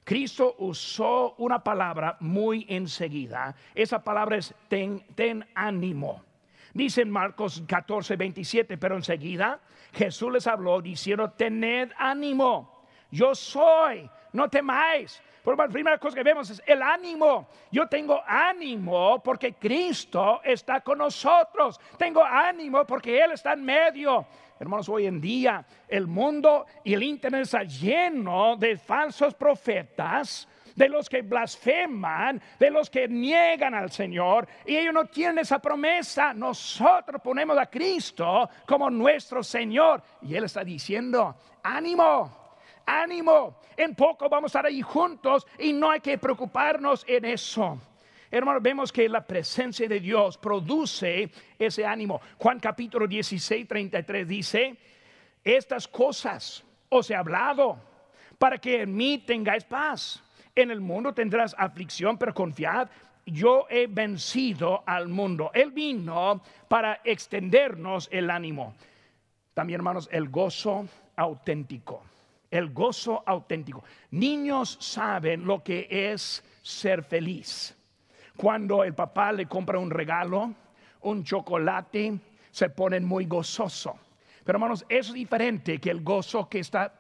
Cristo 0.05 0.55
usó 0.59 1.35
una 1.39 1.63
palabra 1.63 2.17
muy 2.21 2.65
enseguida. 2.69 3.55
Esa 3.75 4.03
palabra 4.03 4.37
es 4.37 4.55
ten, 4.69 5.05
ten 5.15 5.47
ánimo. 5.55 6.25
Dice 6.73 7.03
en 7.03 7.11
Marcos 7.11 7.63
14, 7.67 8.17
27, 8.17 8.79
pero 8.79 8.97
enseguida 8.97 9.61
Jesús 9.93 10.33
les 10.33 10.47
habló 10.47 10.81
diciendo, 10.81 11.31
tened 11.33 11.91
ánimo, 11.97 12.85
yo 13.11 13.35
soy, 13.35 14.09
no 14.33 14.49
temáis. 14.49 15.23
Por 15.49 15.57
la 15.57 15.67
primera 15.67 15.97
cosa 15.97 16.15
que 16.15 16.23
vemos 16.23 16.51
es 16.51 16.63
el 16.67 16.83
ánimo. 16.83 17.49
Yo 17.73 17.89
tengo 17.89 18.21
ánimo 18.27 19.23
porque 19.23 19.55
Cristo 19.55 20.43
está 20.45 20.83
con 20.83 20.99
nosotros. 20.99 21.81
Tengo 21.97 22.23
ánimo 22.23 22.85
porque 22.85 23.19
Él 23.19 23.33
está 23.33 23.55
en 23.55 23.65
medio. 23.65 24.27
Hermanos, 24.61 24.91
hoy 24.91 25.07
en 25.07 25.19
día 25.19 25.65
el 25.89 26.07
mundo 26.07 26.67
y 26.85 26.93
el 26.93 27.03
Internet 27.03 27.45
está 27.45 27.63
lleno 27.63 28.57
de 28.57 28.77
falsos 28.77 29.35
profetas 29.35 30.47
de 30.77 30.87
los 30.87 31.09
que 31.09 31.23
blasfeman, 31.23 32.43
de 32.59 32.71
los 32.71 32.91
que 32.91 33.09
niegan 33.09 33.75
al 33.75 33.91
Señor, 33.91 34.47
y 34.67 34.77
ellos 34.77 34.93
no 34.93 35.07
tienen 35.07 35.39
esa 35.39 35.61
promesa. 35.61 36.35
Nosotros 36.35 37.23
ponemos 37.23 37.57
a 37.57 37.65
Cristo 37.65 38.51
como 38.67 38.91
nuestro 38.91 39.43
Señor, 39.43 40.03
y 40.21 40.35
Él 40.35 40.45
está 40.45 40.63
diciendo, 40.63 41.35
ánimo, 41.63 42.38
ánimo, 42.89 43.61
en 43.77 43.95
poco 43.95 44.29
vamos 44.29 44.49
a 44.49 44.59
estar 44.59 44.67
ahí 44.67 44.81
juntos 44.81 45.47
y 45.59 45.73
no 45.73 45.91
hay 45.91 46.01
que 46.01 46.17
preocuparnos 46.19 47.05
en 47.07 47.27
eso. 47.27 47.79
Hermanos, 48.31 48.63
vemos 48.63 48.93
que 48.93 49.09
la 49.09 49.27
presencia 49.27 49.89
de 49.89 50.01
Dios 50.01 50.37
produce 50.39 51.31
ese 51.59 51.87
ánimo. 51.87 52.21
Juan 52.39 52.59
capítulo 52.61 53.07
16, 53.07 53.69
33 53.69 54.29
dice, 54.29 54.77
estas 55.45 55.87
cosas 55.87 56.65
os 56.89 57.11
he 57.11 57.15
hablado 57.15 57.79
para 58.39 58.59
que 58.59 58.83
en 58.83 58.97
mí 58.97 59.19
tengáis 59.19 59.65
paz. 59.65 60.23
En 60.55 60.71
el 60.71 60.81
mundo 60.81 61.15
tendrás 61.15 61.55
aflicción, 61.57 62.19
pero 62.19 62.35
confiad, 62.35 62.89
yo 63.25 63.67
he 63.71 63.87
vencido 63.87 64.83
al 64.87 65.09
mundo. 65.09 65.51
Él 65.55 65.71
vino 65.71 66.43
para 66.69 67.01
extendernos 67.05 68.09
el 68.11 68.29
ánimo. 68.31 68.75
También, 69.55 69.79
hermanos, 69.79 70.09
el 70.11 70.29
gozo 70.29 70.87
auténtico 71.17 72.03
El 72.51 72.73
gozo 72.73 73.23
auténtico. 73.27 73.85
Niños 74.11 74.79
saben 74.81 75.45
lo 75.45 75.63
que 75.63 75.87
es 75.91 76.43
ser 76.63 77.03
feliz. 77.03 77.77
Cuando 78.37 78.85
el 78.85 78.95
papá 78.95 79.33
le 79.33 79.47
compra 79.47 79.79
un 79.79 79.91
regalo, 79.91 80.55
un 81.03 81.25
chocolate, 81.25 82.19
se 82.51 82.71
ponen 82.71 83.05
muy 83.05 83.27
gozoso. 83.27 83.99
Pero 84.45 84.57
hermanos, 84.57 84.87
es 84.89 85.13
diferente 85.13 85.79
que 85.79 85.91
el 85.91 86.03
gozo 86.03 86.49
que 86.49 86.61
está, 86.61 86.99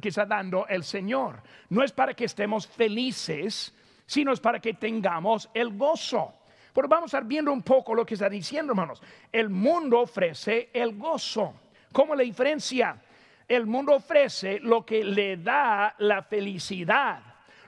que 0.00 0.08
está 0.08 0.26
dando 0.26 0.66
el 0.68 0.84
Señor. 0.84 1.42
No 1.70 1.82
es 1.82 1.90
para 1.90 2.12
que 2.12 2.26
estemos 2.26 2.66
felices, 2.66 3.74
sino 4.04 4.32
es 4.32 4.40
para 4.40 4.60
que 4.60 4.74
tengamos 4.74 5.48
el 5.54 5.76
gozo. 5.76 6.34
Pero 6.74 6.88
vamos 6.88 7.04
a 7.14 7.16
estar 7.16 7.24
viendo 7.24 7.52
un 7.52 7.62
poco 7.62 7.94
lo 7.94 8.04
que 8.04 8.14
está 8.14 8.28
diciendo, 8.28 8.72
hermanos. 8.72 9.02
El 9.30 9.48
mundo 9.48 10.00
ofrece 10.00 10.70
el 10.72 10.96
gozo. 10.98 11.54
¿Cómo 11.92 12.14
la 12.14 12.22
diferencia? 12.22 13.00
El 13.48 13.66
mundo 13.66 13.94
ofrece 13.94 14.58
lo 14.60 14.84
que 14.84 15.04
le 15.04 15.36
da 15.36 15.94
la 15.98 16.22
felicidad, 16.22 17.20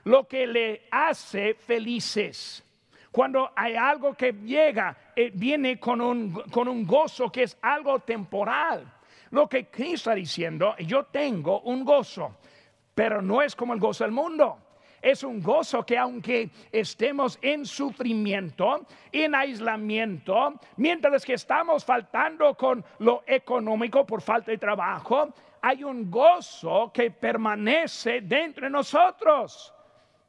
lo 0.03 0.27
que 0.27 0.47
le 0.47 0.87
hace 0.91 1.53
felices. 1.53 2.63
Cuando 3.11 3.51
hay 3.55 3.75
algo 3.75 4.13
que 4.13 4.33
llega, 4.33 5.11
eh, 5.15 5.31
viene 5.33 5.79
con 5.79 6.01
un, 6.01 6.33
con 6.51 6.67
un 6.67 6.85
gozo 6.85 7.31
que 7.31 7.43
es 7.43 7.57
algo 7.61 7.99
temporal. 7.99 8.91
Lo 9.31 9.47
que 9.47 9.67
Cristo 9.67 10.11
está 10.11 10.15
diciendo, 10.15 10.75
yo 10.79 11.05
tengo 11.05 11.61
un 11.61 11.85
gozo, 11.85 12.37
pero 12.93 13.21
no 13.21 13.41
es 13.41 13.55
como 13.55 13.73
el 13.73 13.79
gozo 13.79 14.03
del 14.03 14.11
mundo 14.11 14.59
es 15.05 15.23
un 15.23 15.39
gozo 15.39 15.85
que 15.85 15.99
aunque 15.99 16.49
estemos 16.71 17.37
en 17.43 17.63
sufrimiento, 17.63 18.87
en 19.11 19.35
aislamiento, 19.35 20.55
mientras 20.77 21.23
que 21.23 21.35
estamos 21.35 21.85
faltando 21.85 22.55
con 22.55 22.83
lo 22.97 23.21
económico 23.27 24.03
por 24.03 24.23
falta 24.23 24.49
de 24.49 24.57
trabajo, 24.57 25.31
hay 25.65 25.83
un 25.83 26.11
gozo 26.11 26.91
que 26.93 27.09
permanece 27.09 28.21
dentro 28.21 28.65
de 28.65 28.69
nosotros. 28.69 29.73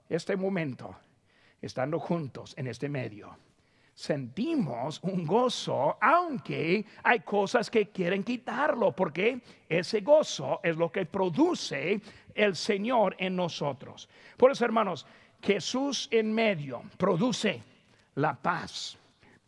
Este 0.08 0.34
momento, 0.34 0.96
estando 1.60 1.98
juntos 1.98 2.54
en 2.56 2.68
este 2.68 2.88
medio, 2.88 3.36
sentimos 3.92 4.98
un 5.02 5.26
gozo, 5.26 5.98
aunque 6.00 6.86
hay 7.02 7.20
cosas 7.20 7.68
que 7.68 7.90
quieren 7.90 8.24
quitarlo, 8.24 8.92
porque 8.92 9.42
ese 9.68 10.00
gozo 10.00 10.60
es 10.62 10.74
lo 10.78 10.90
que 10.90 11.04
produce 11.04 12.00
el 12.34 12.56
Señor 12.56 13.14
en 13.18 13.36
nosotros. 13.36 14.08
Por 14.38 14.52
eso, 14.52 14.64
hermanos, 14.64 15.04
Jesús 15.42 16.08
en 16.12 16.32
medio 16.32 16.80
produce 16.96 17.62
la 18.14 18.34
paz, 18.34 18.96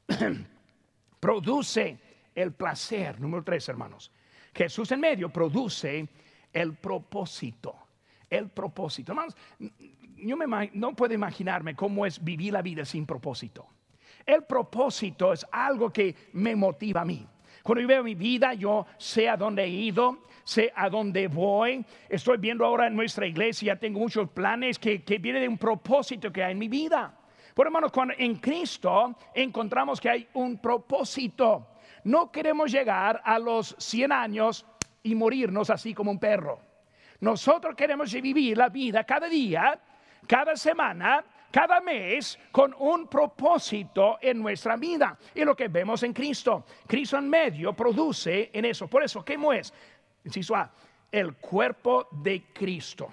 produce 1.18 1.98
el 2.34 2.52
placer. 2.52 3.18
Número 3.18 3.42
tres, 3.42 3.66
hermanos. 3.70 4.12
Jesús 4.58 4.90
en 4.90 4.98
medio 4.98 5.28
produce 5.28 6.08
el 6.52 6.74
propósito. 6.74 7.76
El 8.28 8.48
propósito. 8.48 9.12
Hermanos, 9.12 9.36
yo 10.16 10.36
no 10.72 10.96
puedo 10.96 11.14
imaginarme 11.14 11.76
cómo 11.76 12.04
es 12.04 12.22
vivir 12.22 12.52
la 12.52 12.60
vida 12.60 12.84
sin 12.84 13.06
propósito. 13.06 13.68
El 14.26 14.42
propósito 14.42 15.32
es 15.32 15.46
algo 15.52 15.90
que 15.90 16.12
me 16.32 16.56
motiva 16.56 17.02
a 17.02 17.04
mí. 17.04 17.24
Cuando 17.62 17.82
yo 17.82 17.86
veo 17.86 18.02
mi 18.02 18.16
vida, 18.16 18.52
yo 18.54 18.84
sé 18.98 19.28
a 19.28 19.36
dónde 19.36 19.62
he 19.62 19.68
ido, 19.68 20.24
sé 20.42 20.72
a 20.74 20.90
dónde 20.90 21.28
voy. 21.28 21.84
Estoy 22.08 22.38
viendo 22.38 22.64
ahora 22.64 22.88
en 22.88 22.96
nuestra 22.96 23.28
iglesia, 23.28 23.78
tengo 23.78 24.00
muchos 24.00 24.28
planes 24.30 24.76
que, 24.80 25.04
que 25.04 25.18
vienen 25.18 25.42
de 25.42 25.48
un 25.48 25.58
propósito 25.58 26.32
que 26.32 26.42
hay 26.42 26.50
en 26.50 26.58
mi 26.58 26.68
vida. 26.68 27.16
Por 27.54 27.66
hermanos, 27.66 27.92
cuando 27.92 28.14
en 28.18 28.34
Cristo 28.36 29.16
encontramos 29.32 30.00
que 30.00 30.10
hay 30.10 30.28
un 30.34 30.58
propósito, 30.58 31.68
no 32.08 32.32
queremos 32.32 32.72
llegar 32.72 33.20
a 33.22 33.38
los 33.38 33.76
100 33.78 34.12
años 34.12 34.64
y 35.02 35.14
morirnos 35.14 35.68
así 35.68 35.92
como 35.92 36.10
un 36.10 36.18
perro. 36.18 36.58
Nosotros 37.20 37.74
queremos 37.76 38.10
vivir 38.14 38.56
la 38.56 38.70
vida 38.70 39.04
cada 39.04 39.28
día, 39.28 39.78
cada 40.26 40.56
semana, 40.56 41.22
cada 41.50 41.82
mes 41.82 42.38
con 42.50 42.74
un 42.78 43.08
propósito 43.08 44.16
en 44.22 44.40
nuestra 44.40 44.76
vida. 44.76 45.18
Y 45.34 45.44
lo 45.44 45.54
que 45.54 45.68
vemos 45.68 46.02
en 46.02 46.14
Cristo, 46.14 46.64
Cristo 46.86 47.18
en 47.18 47.28
medio 47.28 47.74
produce 47.74 48.50
en 48.54 48.64
eso. 48.64 48.88
Por 48.88 49.02
eso, 49.02 49.22
¿qué 49.22 49.38
es? 49.54 49.74
Inciso 50.24 50.56
A, 50.56 50.70
el 51.12 51.34
cuerpo 51.34 52.08
de 52.10 52.44
Cristo. 52.54 53.10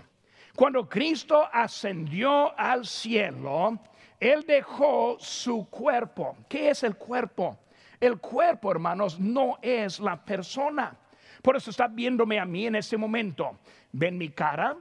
Cuando 0.56 0.88
Cristo 0.88 1.50
ascendió 1.52 2.58
al 2.58 2.86
cielo, 2.86 3.78
Él 4.22 4.46
dejó 4.48 5.18
su 5.20 5.70
cuerpo. 5.70 6.38
¿Qué 6.48 6.70
es 6.70 6.84
el 6.84 6.96
cuerpo? 6.96 7.58
El 8.00 8.20
cuerpo, 8.20 8.72
hermanos, 8.72 9.20
no 9.20 9.58
es 9.62 10.00
la 10.00 10.24
persona. 10.24 10.96
Por 11.42 11.56
eso 11.56 11.70
está 11.70 11.88
viéndome 11.88 12.40
a 12.40 12.46
mí 12.46 12.68
en 12.68 12.76
este 12.76 12.98
momento. 12.98 13.60
Ven 13.92 14.18
mi 14.18 14.30
cara, 14.30 14.76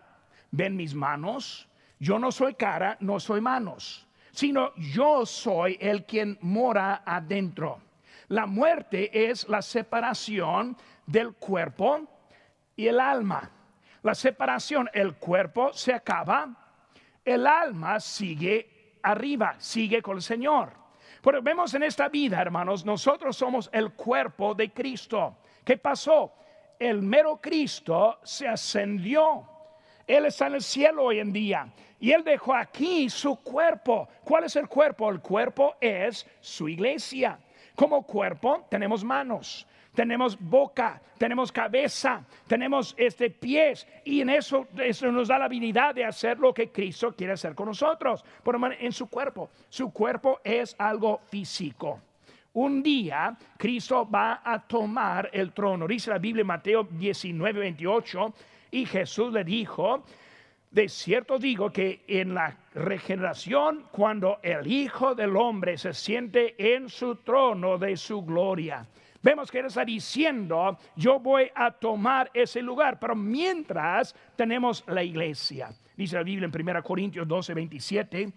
ven 0.51 0.77
mis 0.77 0.95
manos. 0.95 1.69
Yo 1.99 2.19
no 2.19 2.33
soy 2.33 2.55
cara, 2.55 2.97
no 3.01 3.21
soy 3.21 3.41
manos, 3.41 4.07
sino 4.33 4.75
yo 4.77 5.25
soy 5.27 5.79
el 5.81 6.05
quien 6.05 6.39
mora 6.41 7.03
adentro. 7.05 7.81
La 8.29 8.47
muerte 8.47 9.31
es 9.31 9.49
la 9.49 9.63
separación 9.63 10.77
del 11.07 11.35
cuerpo 11.35 12.01
y 12.77 12.87
el 12.87 12.99
alma. 12.99 13.51
La 14.03 14.15
separación, 14.15 14.91
el 14.93 15.15
cuerpo 15.15 15.73
se 15.73 15.95
acaba, 15.95 16.49
el 17.25 17.47
alma 17.47 18.01
sigue 18.01 18.99
arriba, 19.03 19.55
sigue 19.59 20.03
con 20.03 20.17
el 20.17 20.23
Señor. 20.23 20.84
Pero 21.23 21.43
vemos 21.43 21.75
en 21.75 21.83
esta 21.83 22.09
vida, 22.09 22.41
hermanos, 22.41 22.85
nosotros 22.85 23.37
somos 23.37 23.71
el 23.73 23.93
cuerpo 23.93 24.55
de 24.55 24.73
Cristo. 24.73 25.37
¿Qué 25.65 25.77
pasó? 25.77 26.33
El 26.79 27.03
mero 27.03 27.41
Cristo 27.41 28.19
se 28.23 28.47
ascendió. 28.49 29.49
Él 30.07 30.27
está 30.27 30.49
en 30.49 30.55
el 30.55 30.63
cielo 30.63 31.05
hoy 31.05 31.21
en 31.21 31.33
día. 31.33 31.73
Y 31.99 32.13
Él 32.13 32.23
dejó 32.23 32.55
aquí 32.55 33.09
su 33.09 33.37
cuerpo. 33.37 34.09
¿Cuál 34.25 34.45
es 34.45 34.57
el 34.57 34.69
cuerpo? 34.69 35.09
El 35.11 35.21
cuerpo 35.21 35.77
es 35.81 36.27
su 36.41 36.69
iglesia. 36.69 37.39
Como 37.75 38.03
cuerpo 38.03 38.67
tenemos 38.69 39.03
manos, 39.03 39.67
tenemos 39.95 40.39
boca, 40.39 41.01
tenemos 41.19 41.53
cabeza, 41.53 42.25
tenemos 42.47 42.95
este 42.99 43.31
pies 43.31 43.87
y 44.05 44.21
en 44.21 44.31
eso, 44.31 44.67
eso 44.79 45.11
nos 45.11 45.29
da 45.29 45.39
la 45.39 45.45
habilidad 45.47 45.95
de 45.95 46.05
hacer 46.05 46.39
lo 46.39 46.53
que 46.53 46.71
Cristo 46.71 47.15
quiere 47.17 47.35
hacer 47.35 47.55
con 47.55 47.69
nosotros. 47.69 48.25
Por 48.43 48.55
en 48.79 48.93
su 48.93 49.09
cuerpo, 49.09 49.51
su 49.69 49.93
cuerpo 49.93 50.41
es 50.43 50.75
algo 50.79 51.21
físico. 51.29 52.01
Un 52.55 52.83
día 52.83 53.37
Cristo 53.57 54.09
va 54.09 54.41
a 54.45 54.61
tomar 54.61 55.31
el 55.33 55.53
trono. 55.53 55.89
Dice 55.89 56.11
la 56.11 56.19
Biblia 56.19 56.43
en 56.43 56.47
Mateo 56.47 56.85
19, 56.85 57.61
28 57.61 58.35
y 58.73 58.87
Jesús 58.87 59.33
le 59.33 59.45
dijo, 59.45 60.05
de 60.71 60.89
cierto 60.89 61.39
digo 61.39 61.71
que 61.71 62.03
en 62.09 62.35
la 62.35 62.57
regeneración, 62.75 63.87
cuando 63.93 64.39
el 64.43 64.67
Hijo 64.67 65.15
del 65.15 65.37
Hombre 65.37 65.79
se 65.79 65.93
siente 65.93 66.55
en 66.75 66.89
su 66.89 67.17
trono 67.17 67.79
de 67.79 67.97
su 67.97 68.23
gloria, 68.23 68.87
vemos 69.25 69.51
que 69.51 69.59
él 69.59 69.67
está 69.67 69.87
diciendo, 69.87 70.79
yo 70.95 71.19
voy 71.19 71.51
a 71.55 71.71
tomar 71.71 72.31
ese 72.35 72.61
lugar, 72.61 73.01
pero 73.01 73.17
mientras 73.17 74.15
tenemos 74.37 74.85
la 74.87 75.03
iglesia. 75.03 75.75
Dice 75.97 76.17
la 76.17 76.23
Biblia 76.23 76.47
en 76.53 76.69
1 76.69 76.83
Corintios 76.83 77.27
12, 77.27 77.55
27, 77.55 78.33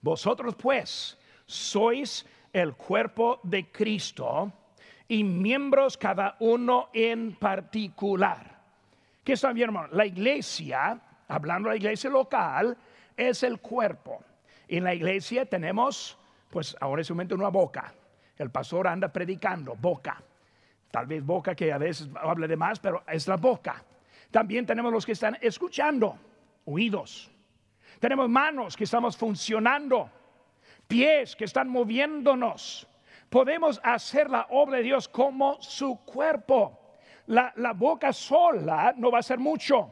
vosotros 0.00 0.54
pues 0.54 1.18
sois 1.44 2.24
el 2.52 2.74
cuerpo 2.74 3.40
de 3.42 3.72
Cristo 3.72 4.52
y 5.08 5.24
miembros 5.24 5.98
cada 5.98 6.36
uno 6.38 6.90
en 6.92 7.34
particular. 7.34 8.62
¿Qué 9.24 9.32
está 9.32 9.52
bien, 9.52 9.70
hermano? 9.70 9.88
La 9.92 10.06
iglesia, 10.06 11.00
hablando 11.26 11.68
de 11.68 11.74
la 11.74 11.78
iglesia 11.78 12.08
local, 12.08 12.76
es 13.16 13.42
el 13.42 13.58
cuerpo. 13.58 14.22
En 14.68 14.84
la 14.84 14.94
iglesia 14.94 15.44
tenemos, 15.44 16.16
pues 16.50 16.76
ahora 16.80 17.02
es 17.02 17.10
un 17.10 17.16
momento 17.16 17.34
una 17.34 17.48
boca 17.48 17.92
el 18.42 18.50
pastor 18.50 18.86
anda 18.88 19.12
predicando, 19.12 19.74
boca. 19.74 20.22
Tal 20.90 21.06
vez 21.06 21.24
boca 21.24 21.54
que 21.54 21.72
a 21.72 21.78
veces 21.78 22.08
habla 22.20 22.46
de 22.46 22.56
más, 22.56 22.78
pero 22.78 23.02
es 23.06 23.26
la 23.26 23.36
boca. 23.36 23.82
También 24.30 24.66
tenemos 24.66 24.92
los 24.92 25.06
que 25.06 25.12
están 25.12 25.38
escuchando, 25.40 26.18
oídos. 26.66 27.30
Tenemos 27.98 28.28
manos 28.28 28.76
que 28.76 28.84
estamos 28.84 29.16
funcionando, 29.16 30.10
pies 30.86 31.36
que 31.36 31.44
están 31.44 31.68
moviéndonos. 31.68 32.86
Podemos 33.30 33.80
hacer 33.82 34.28
la 34.28 34.46
obra 34.50 34.78
de 34.78 34.82
Dios 34.82 35.08
como 35.08 35.60
su 35.62 36.00
cuerpo. 36.04 36.78
La, 37.26 37.72
boca 37.74 38.12
sola 38.12 38.92
no 38.96 39.10
va 39.10 39.18
a 39.18 39.20
hacer 39.20 39.38
mucho. 39.38 39.90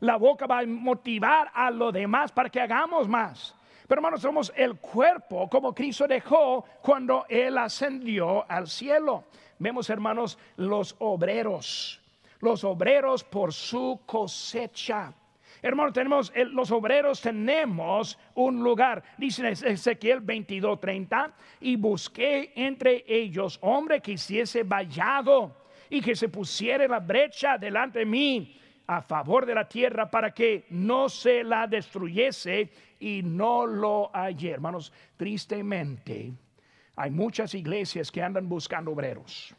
La 0.00 0.16
boca 0.16 0.46
va 0.46 0.60
a 0.60 0.66
motivar 0.66 1.50
a 1.52 1.70
lo 1.70 1.92
demás 1.92 2.32
para 2.32 2.48
que 2.48 2.60
hagamos 2.60 3.08
más. 3.08 3.54
Pero 3.88 4.00
hermanos, 4.00 4.20
somos 4.20 4.52
el 4.54 4.76
cuerpo 4.76 5.48
como 5.48 5.74
Cristo 5.74 6.06
dejó 6.06 6.62
cuando 6.82 7.24
Él 7.26 7.56
ascendió 7.56 8.44
al 8.50 8.68
cielo. 8.68 9.24
Vemos, 9.58 9.88
hermanos, 9.88 10.38
los 10.56 10.94
obreros, 10.98 11.98
los 12.40 12.64
obreros 12.64 13.24
por 13.24 13.50
su 13.50 14.02
cosecha. 14.04 15.14
Hermanos, 15.62 15.94
tenemos 15.94 16.30
los 16.52 16.70
obreros 16.70 17.22
tenemos 17.22 18.18
un 18.34 18.62
lugar. 18.62 19.02
Dice 19.16 19.48
Ezequiel 19.48 20.20
22:30 20.20 21.32
y 21.62 21.76
busqué 21.76 22.52
entre 22.56 23.04
ellos 23.08 23.58
hombre 23.62 24.02
que 24.02 24.12
hiciese 24.12 24.64
vallado 24.64 25.64
y 25.88 26.02
que 26.02 26.14
se 26.14 26.28
pusiera 26.28 26.86
la 26.86 27.00
brecha 27.00 27.56
delante 27.56 28.00
de 28.00 28.04
mí 28.04 28.60
a 28.86 29.02
favor 29.02 29.44
de 29.44 29.54
la 29.54 29.68
tierra 29.68 30.10
para 30.10 30.32
que 30.32 30.66
no 30.70 31.08
se 31.08 31.42
la 31.42 31.66
destruyese 31.66 32.70
y 32.98 33.22
no 33.22 33.66
lo 33.66 34.10
hallé. 34.12 34.52
Hermanos, 34.52 34.92
tristemente 35.16 36.32
hay 36.96 37.10
muchas 37.10 37.54
iglesias 37.54 38.10
que 38.10 38.22
andan 38.22 38.48
buscando 38.48 38.92
obreros. 38.92 39.54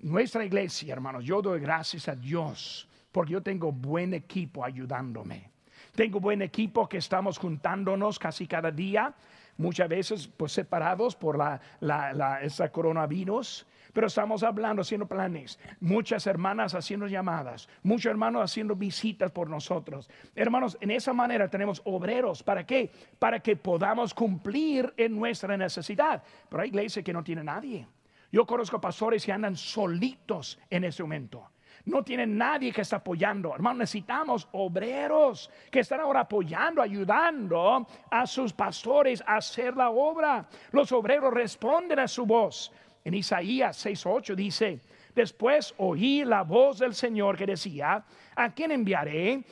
Nuestra 0.00 0.44
iglesia, 0.44 0.92
hermanos, 0.92 1.24
yo 1.24 1.42
doy 1.42 1.60
gracias 1.60 2.08
a 2.08 2.14
Dios 2.14 2.88
porque 3.10 3.32
yo 3.32 3.42
tengo 3.42 3.72
buen 3.72 4.14
equipo 4.14 4.64
ayudándome. 4.64 5.50
Tengo 5.94 6.20
buen 6.20 6.42
equipo 6.42 6.88
que 6.88 6.98
estamos 6.98 7.38
juntándonos 7.38 8.18
casi 8.18 8.46
cada 8.46 8.70
día, 8.70 9.14
muchas 9.56 9.88
veces 9.88 10.28
pues 10.28 10.52
separados 10.52 11.16
por 11.16 11.36
la, 11.36 11.60
la, 11.80 12.40
esa 12.42 12.70
coronavirus 12.70 13.66
pero 13.92 14.06
estamos 14.06 14.42
hablando, 14.42 14.82
haciendo 14.82 15.06
planes, 15.06 15.58
muchas 15.80 16.26
hermanas 16.26 16.74
haciendo 16.74 17.06
llamadas, 17.06 17.68
muchos 17.82 18.10
hermanos 18.10 18.42
haciendo 18.42 18.76
visitas 18.76 19.30
por 19.30 19.48
nosotros. 19.48 20.10
Hermanos, 20.34 20.76
en 20.80 20.90
esa 20.90 21.12
manera 21.12 21.48
tenemos 21.48 21.82
obreros. 21.84 22.42
¿Para 22.42 22.66
qué? 22.66 22.90
Para 23.18 23.40
que 23.40 23.56
podamos 23.56 24.14
cumplir 24.14 24.92
en 24.96 25.18
nuestra 25.18 25.56
necesidad. 25.56 26.22
Pero 26.48 26.62
hay 26.62 26.68
iglesias 26.68 27.04
que 27.04 27.12
no 27.12 27.22
tienen 27.24 27.46
nadie. 27.46 27.86
Yo 28.30 28.46
conozco 28.46 28.80
pastores 28.80 29.24
que 29.24 29.32
andan 29.32 29.56
solitos 29.56 30.58
en 30.68 30.84
ese 30.84 31.02
momento. 31.02 31.50
No 31.84 32.02
tienen 32.02 32.36
nadie 32.36 32.72
que 32.72 32.82
está 32.82 32.96
apoyando. 32.96 33.54
Hermanos, 33.54 33.78
necesitamos 33.78 34.48
obreros 34.52 35.50
que 35.70 35.80
están 35.80 36.00
ahora 36.00 36.20
apoyando, 36.20 36.82
ayudando 36.82 37.86
a 38.10 38.26
sus 38.26 38.52
pastores 38.52 39.22
a 39.26 39.36
hacer 39.36 39.74
la 39.74 39.88
obra. 39.88 40.46
Los 40.72 40.92
obreros 40.92 41.32
responden 41.32 41.98
a 42.00 42.08
su 42.08 42.26
voz. 42.26 42.72
En 43.08 43.14
Isaías 43.14 43.86
6:8 43.86 44.34
dice, 44.34 44.80
después 45.14 45.74
oí 45.78 46.26
la 46.26 46.42
voz 46.42 46.78
del 46.78 46.94
Señor 46.94 47.38
que 47.38 47.46
decía, 47.46 48.04
¿a 48.36 48.52
quién 48.52 48.70
enviaré? 48.70 49.42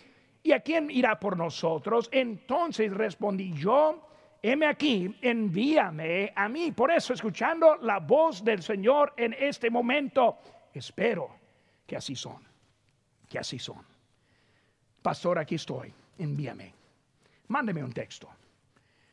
¿Y 0.43 0.53
a 0.53 0.61
quién 0.61 0.91
irá 0.91 1.19
por 1.19 1.39
nosotros? 1.39 2.11
Entonces 2.13 2.93
respondí 2.93 3.55
yo, 3.55 4.07
heme 4.43 4.67
aquí, 4.67 5.17
envíame 5.23 6.35
a 6.37 6.51
mí. 6.51 6.71
Por 6.73 6.91
eso, 6.91 7.15
escuchando 7.15 7.77
la 7.77 7.99
voz 7.99 8.45
del 8.45 8.63
Señor 8.63 9.15
en 9.17 9.33
este 9.33 9.71
momento, 9.71 10.37
espero 10.75 11.39
que 11.87 11.97
así 11.97 12.15
son, 12.15 12.47
que 13.27 13.39
así 13.39 13.59
son. 13.59 13.83
Pastor, 15.01 15.39
aquí 15.39 15.55
estoy, 15.55 15.95
envíame. 16.19 16.75
Mándeme 17.49 17.83
un 17.83 17.93
texto, 17.95 18.29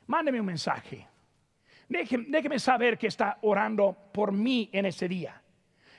mándeme 0.08 0.42
un 0.42 0.48
mensaje, 0.48 1.08
Déjeme, 1.90 2.60
saber 2.60 2.98
que 2.98 3.08
está 3.08 3.38
orando 3.42 3.96
por 4.14 4.32
mí 4.32 4.70
en 4.72 4.86
ese 4.86 5.08
día. 5.08 5.42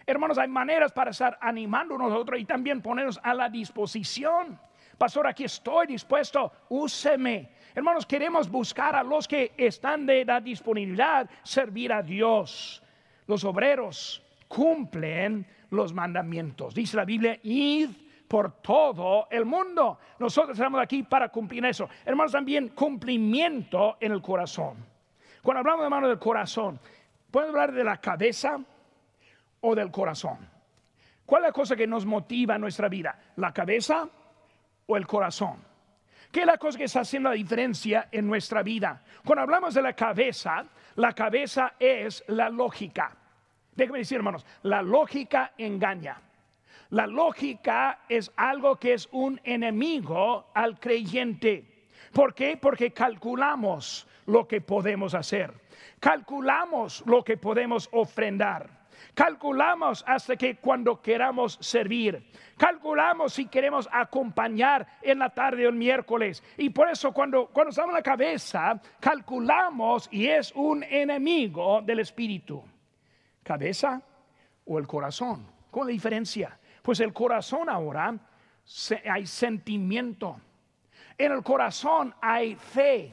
Hermanos, 0.07 0.38
hay 0.38 0.49
maneras 0.49 0.92
para 0.92 1.11
estar 1.11 1.38
animando 1.40 1.97
nosotros 1.97 2.38
y 2.38 2.44
también 2.44 2.83
ponernos 2.83 3.18
a 3.23 3.35
la 3.35 3.49
disposición. 3.49 4.59
Pastor, 4.99 5.27
aquí 5.27 5.44
estoy 5.44 5.87
dispuesto, 5.87 6.53
úseme. 6.68 7.51
Hermanos, 7.75 8.07
queremos 8.07 8.49
buscar 8.49 8.94
a 8.94 9.03
los 9.03 9.27
que 9.27 9.53
están 9.57 10.07
de 10.07 10.25
la 10.25 10.40
disponibilidad, 10.40 11.29
servir 11.42 11.92
a 11.92 12.03
Dios. 12.03 12.83
Los 13.27 13.44
obreros 13.44 14.23
cumplen 14.47 15.47
los 15.70 15.92
mandamientos. 15.92 16.75
Dice 16.75 16.97
la 16.97 17.05
Biblia, 17.05 17.38
id 17.42 17.90
por 18.29 18.61
todo 18.62 19.27
el 19.31 19.44
mundo. 19.44 19.99
Nosotros 20.18 20.57
estamos 20.57 20.81
aquí 20.81 21.03
para 21.03 21.29
cumplir 21.29 21.64
eso. 21.64 21.88
Hermanos, 22.05 22.33
también 22.33 22.68
cumplimiento 22.68 23.97
en 24.01 24.12
el 24.12 24.23
corazón. 24.23 24.94
Cuando 25.45 25.59
hablamos 25.59 25.85
de 25.85 25.91
mano 25.91 26.09
del 26.09 26.19
corazón, 26.19 26.81
¿puede 27.31 27.49
hablar 27.49 27.71
de 27.71 27.85
la 27.85 27.99
cabeza 28.01 28.59
o 29.61 29.75
del 29.75 29.91
corazón? 29.91 30.39
¿Cuál 31.27 31.43
es 31.43 31.49
la 31.49 31.53
cosa 31.53 31.77
que 31.77 31.87
nos 31.87 32.07
motiva 32.07 32.55
en 32.55 32.63
nuestra 32.63 32.89
vida? 32.89 33.19
¿La 33.37 33.53
cabeza 33.53 34.09
o 34.87 34.97
el 34.97 35.07
corazón? 35.07 35.63
¿Qué 36.33 36.41
es 36.41 36.47
la 36.47 36.57
cosa 36.57 36.79
que 36.79 36.85
está 36.85 37.01
haciendo 37.01 37.29
la 37.29 37.35
diferencia 37.35 38.09
en 38.11 38.27
nuestra 38.27 38.63
vida? 38.63 39.03
Cuando 39.23 39.43
hablamos 39.43 39.75
de 39.75 39.83
la 39.83 39.93
cabeza, 39.93 40.65
la 40.95 41.13
cabeza 41.13 41.75
es 41.79 42.25
la 42.29 42.49
lógica. 42.49 43.15
Déjenme 43.77 43.99
decir, 43.99 44.17
hermanos, 44.17 44.47
la 44.63 44.81
lógica 44.81 45.53
engaña. 45.59 46.23
La 46.89 47.07
lógica 47.07 48.01
es 48.09 48.33
algo 48.37 48.77
que 48.77 48.95
es 48.95 49.11
un 49.13 49.39
enemigo 49.45 50.53
al 50.55 50.81
creyente. 50.81 51.74
¿Por 52.14 52.33
qué? 52.33 52.57
Porque 52.57 52.92
calculamos 52.92 54.07
lo 54.27 54.46
que 54.46 54.61
podemos 54.61 55.14
hacer. 55.14 55.53
Calculamos 55.98 57.03
lo 57.07 57.24
que 57.24 57.37
podemos 57.37 57.88
ofrendar. 57.92 58.85
Calculamos 59.14 60.05
hasta 60.07 60.37
que 60.37 60.57
cuando 60.57 61.03
queramos 61.03 61.59
servir. 61.61 62.24
Calculamos 62.57 63.33
si 63.33 63.46
queremos 63.46 63.88
acompañar 63.90 64.87
en 65.03 65.18
la 65.18 65.31
tarde 65.31 65.66
o 65.66 65.70
el 65.70 65.74
miércoles. 65.74 66.42
Y 66.57 66.70
por 66.70 66.88
eso 66.88 67.12
cuando, 67.12 67.48
cuando 67.48 67.70
estamos 67.70 67.90
en 67.90 67.96
la 67.96 68.03
cabeza, 68.03 68.81
calculamos 69.00 70.09
y 70.12 70.29
es 70.29 70.53
un 70.55 70.85
enemigo 70.85 71.83
del 71.83 71.98
espíritu. 71.98 72.62
¿Cabeza 73.42 74.00
o 74.64 74.79
el 74.79 74.87
corazón? 74.87 75.46
¿Cuál 75.70 75.88
es 75.88 75.92
la 75.92 75.92
diferencia? 75.94 76.59
Pues 76.81 77.00
el 77.00 77.12
corazón 77.12 77.68
ahora 77.68 78.16
hay 79.11 79.27
sentimiento. 79.27 80.40
En 81.16 81.33
el 81.33 81.42
corazón 81.42 82.14
hay 82.20 82.55
fe. 82.55 83.12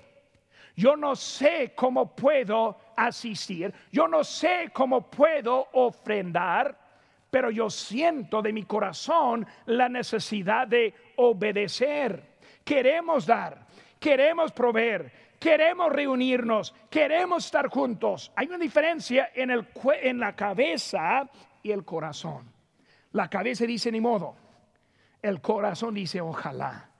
Yo 0.75 0.95
no 0.95 1.15
sé 1.15 1.73
cómo 1.75 2.15
puedo 2.15 2.77
asistir, 2.95 3.73
yo 3.91 4.07
no 4.07 4.23
sé 4.23 4.71
cómo 4.73 5.09
puedo 5.09 5.67
ofrendar, 5.73 6.77
pero 7.29 7.51
yo 7.51 7.69
siento 7.69 8.41
de 8.41 8.53
mi 8.53 8.63
corazón 8.63 9.45
la 9.65 9.89
necesidad 9.89 10.67
de 10.67 10.93
obedecer. 11.17 12.37
Queremos 12.63 13.25
dar, 13.25 13.65
queremos 13.99 14.51
proveer, 14.51 15.11
queremos 15.39 15.91
reunirnos, 15.91 16.73
queremos 16.89 17.45
estar 17.45 17.67
juntos. 17.69 18.31
Hay 18.35 18.47
una 18.47 18.57
diferencia 18.57 19.31
en, 19.33 19.51
el, 19.51 19.67
en 20.01 20.19
la 20.19 20.35
cabeza 20.35 21.29
y 21.63 21.71
el 21.71 21.83
corazón. 21.83 22.51
La 23.13 23.29
cabeza 23.29 23.65
dice 23.65 23.91
ni 23.91 23.99
modo, 23.99 24.35
el 25.21 25.41
corazón 25.41 25.93
dice 25.93 26.21
ojalá. 26.21 26.90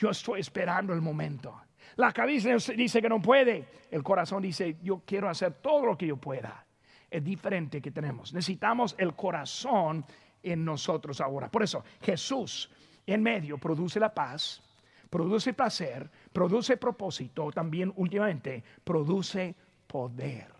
Yo 0.00 0.08
estoy 0.08 0.40
esperando 0.40 0.94
el 0.94 1.02
momento. 1.02 1.60
La 1.96 2.10
cabeza 2.10 2.48
dice 2.74 3.02
que 3.02 3.08
no 3.08 3.20
puede. 3.20 3.68
El 3.90 4.02
corazón 4.02 4.40
dice, 4.40 4.78
yo 4.82 5.02
quiero 5.04 5.28
hacer 5.28 5.52
todo 5.60 5.84
lo 5.84 5.98
que 5.98 6.06
yo 6.06 6.16
pueda. 6.16 6.64
Es 7.10 7.22
diferente 7.22 7.82
que 7.82 7.90
tenemos. 7.90 8.32
Necesitamos 8.32 8.94
el 8.96 9.14
corazón 9.14 10.06
en 10.42 10.64
nosotros 10.64 11.20
ahora. 11.20 11.50
Por 11.50 11.62
eso 11.62 11.84
Jesús 12.00 12.70
en 13.06 13.22
medio 13.22 13.58
produce 13.58 14.00
la 14.00 14.14
paz, 14.14 14.62
produce 15.10 15.52
placer, 15.52 16.10
produce 16.32 16.78
propósito, 16.78 17.50
también 17.50 17.92
últimamente 17.96 18.64
produce 18.82 19.54
poder. 19.86 20.50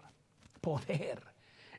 Poder. 0.60 1.22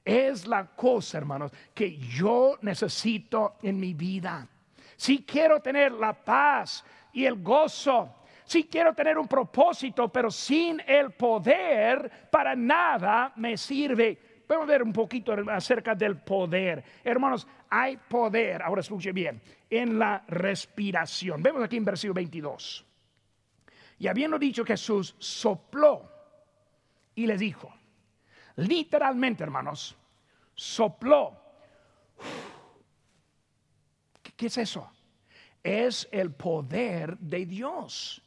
Es 0.04 0.48
la 0.48 0.66
cosa, 0.66 1.20
hermanos, 1.20 1.52
que 1.76 1.96
yo 1.96 2.58
necesito 2.64 3.58
en 3.62 3.80
mi 3.80 3.94
vida. 3.94 4.48
Si 4.96 5.24
quiero 5.26 5.62
tener 5.62 5.92
la 5.92 6.14
paz 6.14 6.84
y 7.14 7.26
el 7.26 7.42
gozo 7.42 8.16
si 8.52 8.66
quiero 8.66 8.94
tener 8.94 9.18
un 9.18 9.30
propósito, 9.30 10.10
pero 10.10 10.30
sin 10.30 10.82
el 10.86 11.12
poder, 11.12 12.28
para 12.30 12.54
nada 12.54 13.32
me 13.38 13.56
sirve. 13.56 14.44
Vamos 14.46 14.64
a 14.66 14.68
ver 14.68 14.84
un 14.84 14.92
poquito 14.92 15.34
acerca 15.50 15.96
del 15.96 16.18
poder. 16.18 16.84
Hermanos, 17.02 17.48
hay 17.70 17.96
poder, 17.96 18.62
ahora 18.62 18.82
escuche 18.82 19.14
bien, 19.14 19.42
en 19.70 19.98
la 19.98 20.26
respiración. 20.28 21.42
Vemos 21.42 21.64
aquí 21.64 21.78
en 21.78 21.86
versículo 21.86 22.16
22. 22.16 22.86
Y 24.00 24.08
habiendo 24.08 24.38
dicho 24.38 24.66
Jesús, 24.66 25.16
sopló 25.18 26.12
y 27.16 27.28
les 27.28 27.40
dijo, 27.40 27.74
literalmente 28.58 29.44
hermanos, 29.44 29.96
sopló. 30.54 31.42
¿Qué 34.36 34.48
es 34.48 34.58
eso? 34.58 34.92
Es 35.64 36.08
el 36.12 36.32
poder 36.32 37.18
de 37.18 37.46
Dios. 37.46 38.22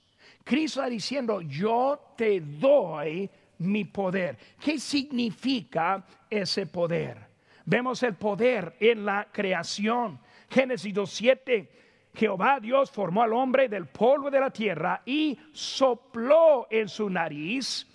Cristo 0.44 0.80
está 0.80 0.90
diciendo, 0.90 1.40
yo 1.40 2.12
te 2.16 2.40
doy 2.40 3.28
mi 3.58 3.84
poder. 3.84 4.36
¿Qué 4.60 4.78
significa 4.78 6.04
ese 6.28 6.66
poder? 6.66 7.18
Vemos 7.64 8.02
el 8.02 8.14
poder 8.14 8.76
en 8.78 9.04
la 9.04 9.28
creación. 9.32 10.20
Génesis 10.50 10.94
2.7. 10.94 11.68
Jehová 12.14 12.60
Dios 12.60 12.90
formó 12.90 13.22
al 13.22 13.32
hombre 13.32 13.68
del 13.68 13.86
polvo 13.86 14.30
de 14.30 14.38
la 14.38 14.50
tierra 14.50 15.02
y 15.04 15.36
sopló 15.52 16.68
en 16.70 16.88
su 16.88 17.10
nariz 17.10 17.86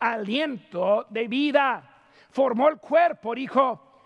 aliento 0.00 1.06
de 1.10 1.28
vida. 1.28 1.94
Formó 2.30 2.68
el 2.68 2.78
cuerpo, 2.78 3.34
dijo, 3.34 4.00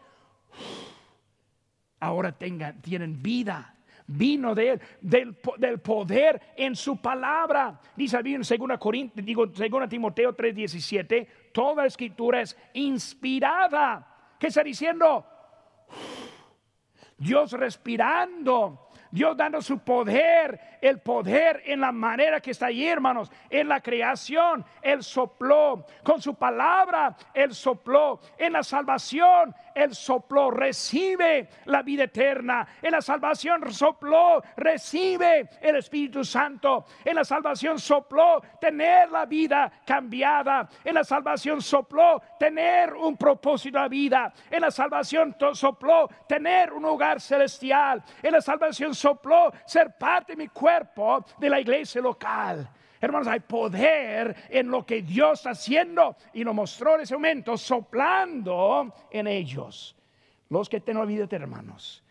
ahora 2.00 2.32
tengan, 2.32 2.82
tienen 2.82 3.22
vida 3.22 3.71
vino 4.06 4.54
de 4.54 4.70
él, 4.70 4.80
del, 5.00 5.34
poder 5.80 6.40
en 6.56 6.76
su 6.76 7.00
palabra. 7.00 7.80
Dice 7.96 8.18
en 8.18 8.42
2 8.42 8.80
digo, 9.14 9.46
2 9.46 9.88
Timoteo 9.88 10.34
3:17, 10.36 11.26
toda 11.52 11.86
escritura 11.86 12.40
es 12.40 12.56
inspirada. 12.74 14.34
¿Qué 14.38 14.48
está 14.48 14.62
diciendo? 14.62 15.26
Dios 17.16 17.52
respirando 17.52 18.91
Dios 19.12 19.36
dando 19.36 19.60
su 19.60 19.78
poder, 19.80 20.78
el 20.80 20.98
poder 21.00 21.62
en 21.66 21.82
la 21.82 21.92
manera 21.92 22.40
que 22.40 22.50
está 22.50 22.66
ahí, 22.66 22.86
hermanos, 22.86 23.30
en 23.50 23.68
la 23.68 23.82
creación, 23.82 24.64
Él 24.80 25.02
sopló, 25.02 25.84
con 26.02 26.20
su 26.20 26.34
palabra, 26.34 27.14
Él 27.34 27.54
sopló, 27.54 28.20
en 28.38 28.54
la 28.54 28.62
salvación, 28.62 29.54
Él 29.74 29.94
sopló, 29.94 30.50
recibe 30.50 31.46
la 31.66 31.82
vida 31.82 32.04
eterna, 32.04 32.66
en 32.80 32.92
la 32.92 33.02
salvación 33.02 33.70
sopló, 33.70 34.42
recibe 34.56 35.50
el 35.60 35.76
Espíritu 35.76 36.24
Santo, 36.24 36.86
en 37.04 37.16
la 37.16 37.24
salvación 37.24 37.78
sopló, 37.78 38.40
tener 38.58 39.10
la 39.10 39.26
vida 39.26 39.70
cambiada, 39.84 40.66
en 40.82 40.94
la 40.94 41.04
salvación 41.04 41.60
sopló, 41.60 42.22
tener 42.38 42.94
un 42.94 43.18
propósito 43.18 43.78
de 43.78 43.88
vida, 43.90 44.32
en 44.50 44.62
la 44.62 44.70
salvación 44.70 45.36
sopló, 45.52 46.08
tener 46.26 46.72
un 46.72 46.86
hogar 46.86 47.20
celestial, 47.20 48.02
en 48.22 48.32
la 48.32 48.40
salvación 48.40 48.94
sopló 48.94 49.01
ser 49.66 49.96
parte 49.98 50.32
de 50.32 50.36
mi 50.36 50.48
cuerpo 50.48 51.24
de 51.38 51.50
la 51.50 51.60
iglesia 51.60 52.00
local. 52.00 52.68
Hermanos, 53.00 53.26
hay 53.26 53.40
poder 53.40 54.36
en 54.48 54.70
lo 54.70 54.86
que 54.86 55.02
Dios 55.02 55.40
está 55.40 55.50
haciendo 55.50 56.16
y 56.32 56.44
lo 56.44 56.54
mostró 56.54 56.94
en 56.94 57.00
ese 57.00 57.14
momento 57.14 57.56
soplando 57.56 58.94
en 59.10 59.26
ellos. 59.26 59.96
Los 60.48 60.68
que 60.68 60.80
tenemos 60.80 61.08
vida, 61.08 61.26
hermanos, 61.30 62.04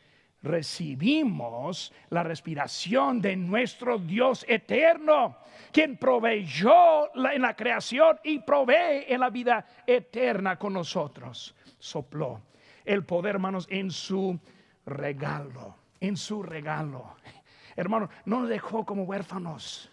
recibimos 0.43 1.93
la 2.09 2.23
respiración 2.23 3.21
de 3.21 3.37
nuestro 3.37 3.99
Dios 3.99 4.43
eterno, 4.49 5.37
quien 5.71 5.95
proveyó 5.97 7.15
en 7.15 7.41
la 7.41 7.55
creación 7.55 8.19
y 8.23 8.39
provee 8.39 9.05
en 9.07 9.21
la 9.21 9.29
vida 9.29 9.65
eterna 9.87 10.59
con 10.59 10.73
nosotros. 10.73 11.55
Sopló 11.79 12.41
el 12.83 13.05
poder, 13.05 13.35
hermanos, 13.35 13.65
en 13.69 13.91
su 13.91 14.37
regalo 14.85 15.80
en 16.01 16.17
su 16.17 16.43
regalo. 16.43 17.15
Hermano, 17.77 18.09
no 18.25 18.41
nos 18.41 18.49
dejó 18.49 18.85
como 18.85 19.03
huérfanos. 19.03 19.89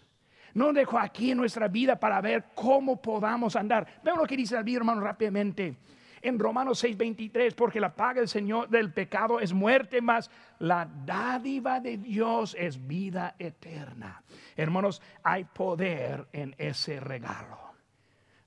No 0.53 0.65
nos 0.65 0.75
dejó 0.75 0.99
aquí 0.99 1.31
en 1.31 1.37
nuestra 1.37 1.67
vida 1.67 1.97
para 1.97 2.19
ver 2.19 2.47
cómo 2.55 3.01
podamos 3.01 3.55
andar. 3.55 3.87
Vean 4.03 4.17
lo 4.17 4.25
que 4.25 4.35
dice 4.35 4.57
el 4.57 4.75
hermano, 4.75 4.99
rápidamente. 4.99 5.77
En 6.21 6.37
Romanos 6.37 6.83
6:23, 6.83 7.55
porque 7.55 7.79
la 7.79 7.95
paga 7.95 8.19
del 8.19 8.27
Señor 8.27 8.67
del 8.67 8.91
pecado 8.91 9.39
es 9.39 9.53
muerte, 9.53 10.01
más 10.01 10.29
la 10.57 10.85
dádiva 10.85 11.79
de 11.79 11.97
Dios 11.97 12.57
es 12.59 12.85
vida 12.85 13.35
eterna. 13.39 14.21
Hermanos, 14.57 15.01
hay 15.23 15.45
poder 15.45 16.27
en 16.33 16.53
ese 16.57 16.99
regalo. 16.99 17.57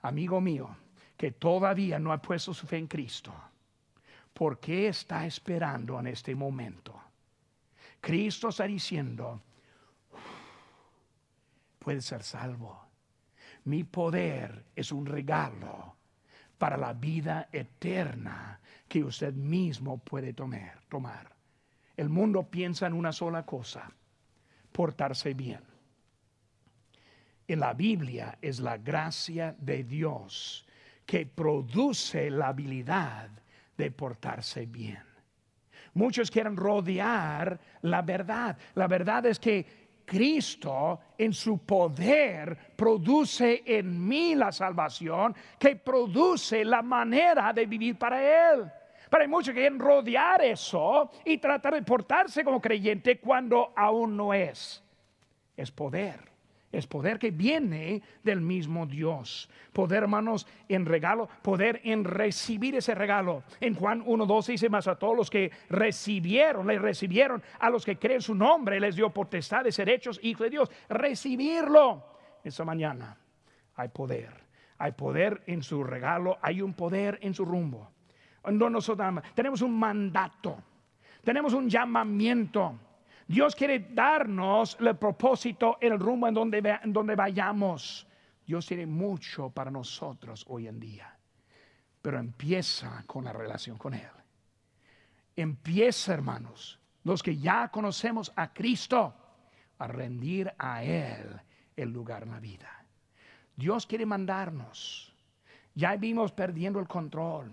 Amigo 0.03 0.41
mío, 0.41 0.77
que 1.17 1.31
todavía 1.31 1.99
no 1.99 2.13
ha 2.13 2.21
puesto 2.21 2.53
su 2.53 2.67
fe 2.67 2.77
en 2.77 2.89
Cristo, 2.89 3.33
¿por 4.35 4.59
qué 4.59 4.89
está 4.89 5.25
esperando 5.25 5.99
en 5.99 6.09
este 6.09 6.35
momento? 6.35 7.02
Cristo 8.03 8.49
está 8.49 8.65
diciendo, 8.65 9.41
puede 11.79 12.01
ser 12.01 12.25
salvo. 12.25 12.85
Mi 13.65 13.85
poder 13.85 14.65
es 14.75 14.91
un 14.91 15.07
regalo 15.07 15.95
para 16.59 16.77
la 16.77 16.95
vida 16.95 17.49
eterna 17.53 18.59
que 18.89 19.05
usted 19.05 19.33
mismo 19.33 19.99
puede 19.99 20.33
tomar. 20.33 20.83
tomar. 20.89 21.33
El 21.97 22.09
mundo 22.09 22.43
piensa 22.51 22.89
en 22.89 22.95
una 22.95 23.13
sola 23.13 23.47
cosa, 23.47 23.89
portarse 24.73 25.33
bien. 25.35 25.63
En 27.47 27.61
la 27.61 27.73
Biblia 27.73 28.37
es 28.43 28.59
la 28.59 28.79
gracia 28.79 29.55
de 29.61 29.85
Dios 29.85 30.67
que 31.07 31.25
produce 31.25 32.31
la 32.31 32.49
habilidad 32.49 33.31
de 33.77 33.93
portarse 33.93 34.67
bien. 34.67 35.12
Muchos 35.95 36.31
quieren 36.31 36.57
rodear 36.57 37.59
la 37.83 38.03
verdad. 38.03 38.57
La 38.75 38.87
verdad 38.87 39.27
es 39.27 39.39
que 39.39 39.83
Cristo 40.05 41.01
en 41.17 41.33
su 41.33 41.59
poder 41.59 42.57
produce 42.77 43.63
en 43.65 44.07
mí 44.07 44.35
la 44.35 44.53
salvación, 44.53 45.35
que 45.59 45.77
produce 45.77 46.65
la 46.65 46.83
manera 46.83 47.53
de 47.53 47.67
vivir 47.67 47.99
para 47.99 48.53
Él. 48.53 48.71
Pero 49.11 49.23
hay 49.23 49.29
muchos 49.29 49.53
que 49.53 49.61
quieren 49.61 49.79
rodear 49.79 50.43
eso 50.43 51.11
y 51.25 51.37
tratar 51.37 51.75
de 51.75 51.83
portarse 51.83 52.43
como 52.43 52.61
creyente 52.61 53.21
cuando 53.21 53.73
aún 53.77 54.17
no 54.17 54.33
es. 54.33 54.83
Es 55.55 55.71
poder. 55.71 56.32
Es 56.73 56.87
poder 56.87 57.19
que 57.19 57.31
viene 57.31 58.03
del 58.25 58.41
mismo 58.41 58.87
Dios. 58.87 59.51
Poder, 59.75 60.05
hermanos, 60.05 60.47
en 60.69 60.87
regalo, 60.87 61.29
poder 61.43 61.83
en 61.85 62.03
recibir 62.03 62.75
ese 62.77 62.95
regalo. 62.95 63.43
En 63.61 63.75
Juan 63.75 64.03
1.12 64.05 64.47
dice 64.47 64.71
más 64.71 64.89
a 64.89 64.99
todos 64.99 65.15
los 65.15 65.31
que 65.31 65.51
recibieron, 65.69 66.67
le 66.67 66.79
recibieron, 66.79 67.43
a 67.61 67.69
los 67.69 67.85
que 67.85 67.99
creen 67.99 68.23
su 68.23 68.35
nombre, 68.35 68.81
les 68.81 68.97
dio 68.97 69.11
potestad 69.11 69.65
de 69.65 69.73
ser 69.73 69.91
hechos 69.91 70.19
hijos 70.23 70.45
de 70.45 70.51
Dios. 70.51 70.71
Recibirlo. 70.89 72.05
Esta 72.43 72.65
mañana 72.65 73.19
hay 73.77 73.89
poder. 73.89 74.43
Hay 74.79 74.93
poder 74.93 75.43
en 75.47 75.63
su 75.63 75.85
regalo, 75.85 76.39
hay 76.43 76.61
un 76.61 76.73
poder 76.73 77.19
en 77.23 77.35
su 77.35 77.45
rumbo. 77.45 77.93
No 78.51 78.69
nosotros 78.69 79.23
tenemos 79.35 79.63
un 79.63 79.79
mandato, 79.79 80.57
tenemos 81.23 81.53
un 81.53 81.69
llamamiento 81.69 82.79
Dios 83.33 83.57
quiere 83.57 83.79
darnos 83.79 84.77
el 84.79 84.95
propósito, 84.99 85.79
el 85.81 85.99
rumbo 85.99 86.29
en 86.29 86.35
donde, 86.35 86.79
en 86.83 86.93
donde 86.93 87.17
vayamos. 87.17 88.07
Dios 88.47 88.67
tiene 88.67 88.85
mucho 88.85 89.49
para 89.49 89.71
nosotros 89.71 90.45
hoy 90.49 90.69
en 90.69 90.79
día, 90.79 91.17
pero 92.03 92.19
empieza 92.19 93.03
con 93.07 93.25
la 93.25 93.33
relación 93.33 93.79
con 93.79 93.95
Él. 93.95 94.11
Empieza, 95.35 96.13
hermanos, 96.13 96.79
los 97.05 97.23
que 97.23 97.39
ya 97.39 97.69
conocemos 97.69 98.31
a 98.37 98.53
Cristo, 98.53 99.15
a 99.79 99.87
rendir 99.87 100.53
a 100.59 100.85
Él 100.85 101.41
el 101.75 101.89
lugar 101.89 102.25
en 102.25 102.33
la 102.33 102.39
vida. 102.39 102.85
Dios 103.57 103.87
quiere 103.87 104.05
mandarnos. 104.05 105.17
Ya 105.75 105.97
vimos 105.97 106.33
perdiendo 106.33 106.79
el 106.81 106.87
control. 106.87 107.51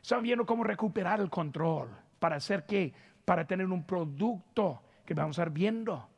Estamos 0.00 0.22
viendo 0.22 0.46
cómo 0.46 0.64
recuperar 0.64 1.20
el 1.20 1.28
control 1.28 1.90
para 2.18 2.36
hacer 2.36 2.64
que, 2.64 2.94
para 3.26 3.46
tener 3.46 3.66
un 3.66 3.84
producto 3.84 4.84
que 5.10 5.14
vamos 5.14 5.40
a 5.40 5.42
estar 5.42 5.52
viendo 5.52 6.08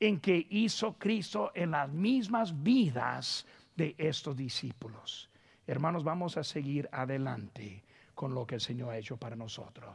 en 0.00 0.18
que 0.18 0.48
hizo 0.50 0.98
Cristo 0.98 1.52
en 1.54 1.70
las 1.70 1.88
mismas 1.88 2.64
vidas 2.64 3.46
de 3.76 3.94
estos 3.96 4.36
discípulos. 4.36 5.30
Hermanos, 5.68 6.02
vamos 6.02 6.36
a 6.36 6.42
seguir 6.42 6.88
adelante 6.90 7.84
con 8.12 8.34
lo 8.34 8.44
que 8.44 8.56
el 8.56 8.60
Señor 8.60 8.90
ha 8.90 8.98
hecho 8.98 9.16
para 9.16 9.36
nosotros. 9.36 9.94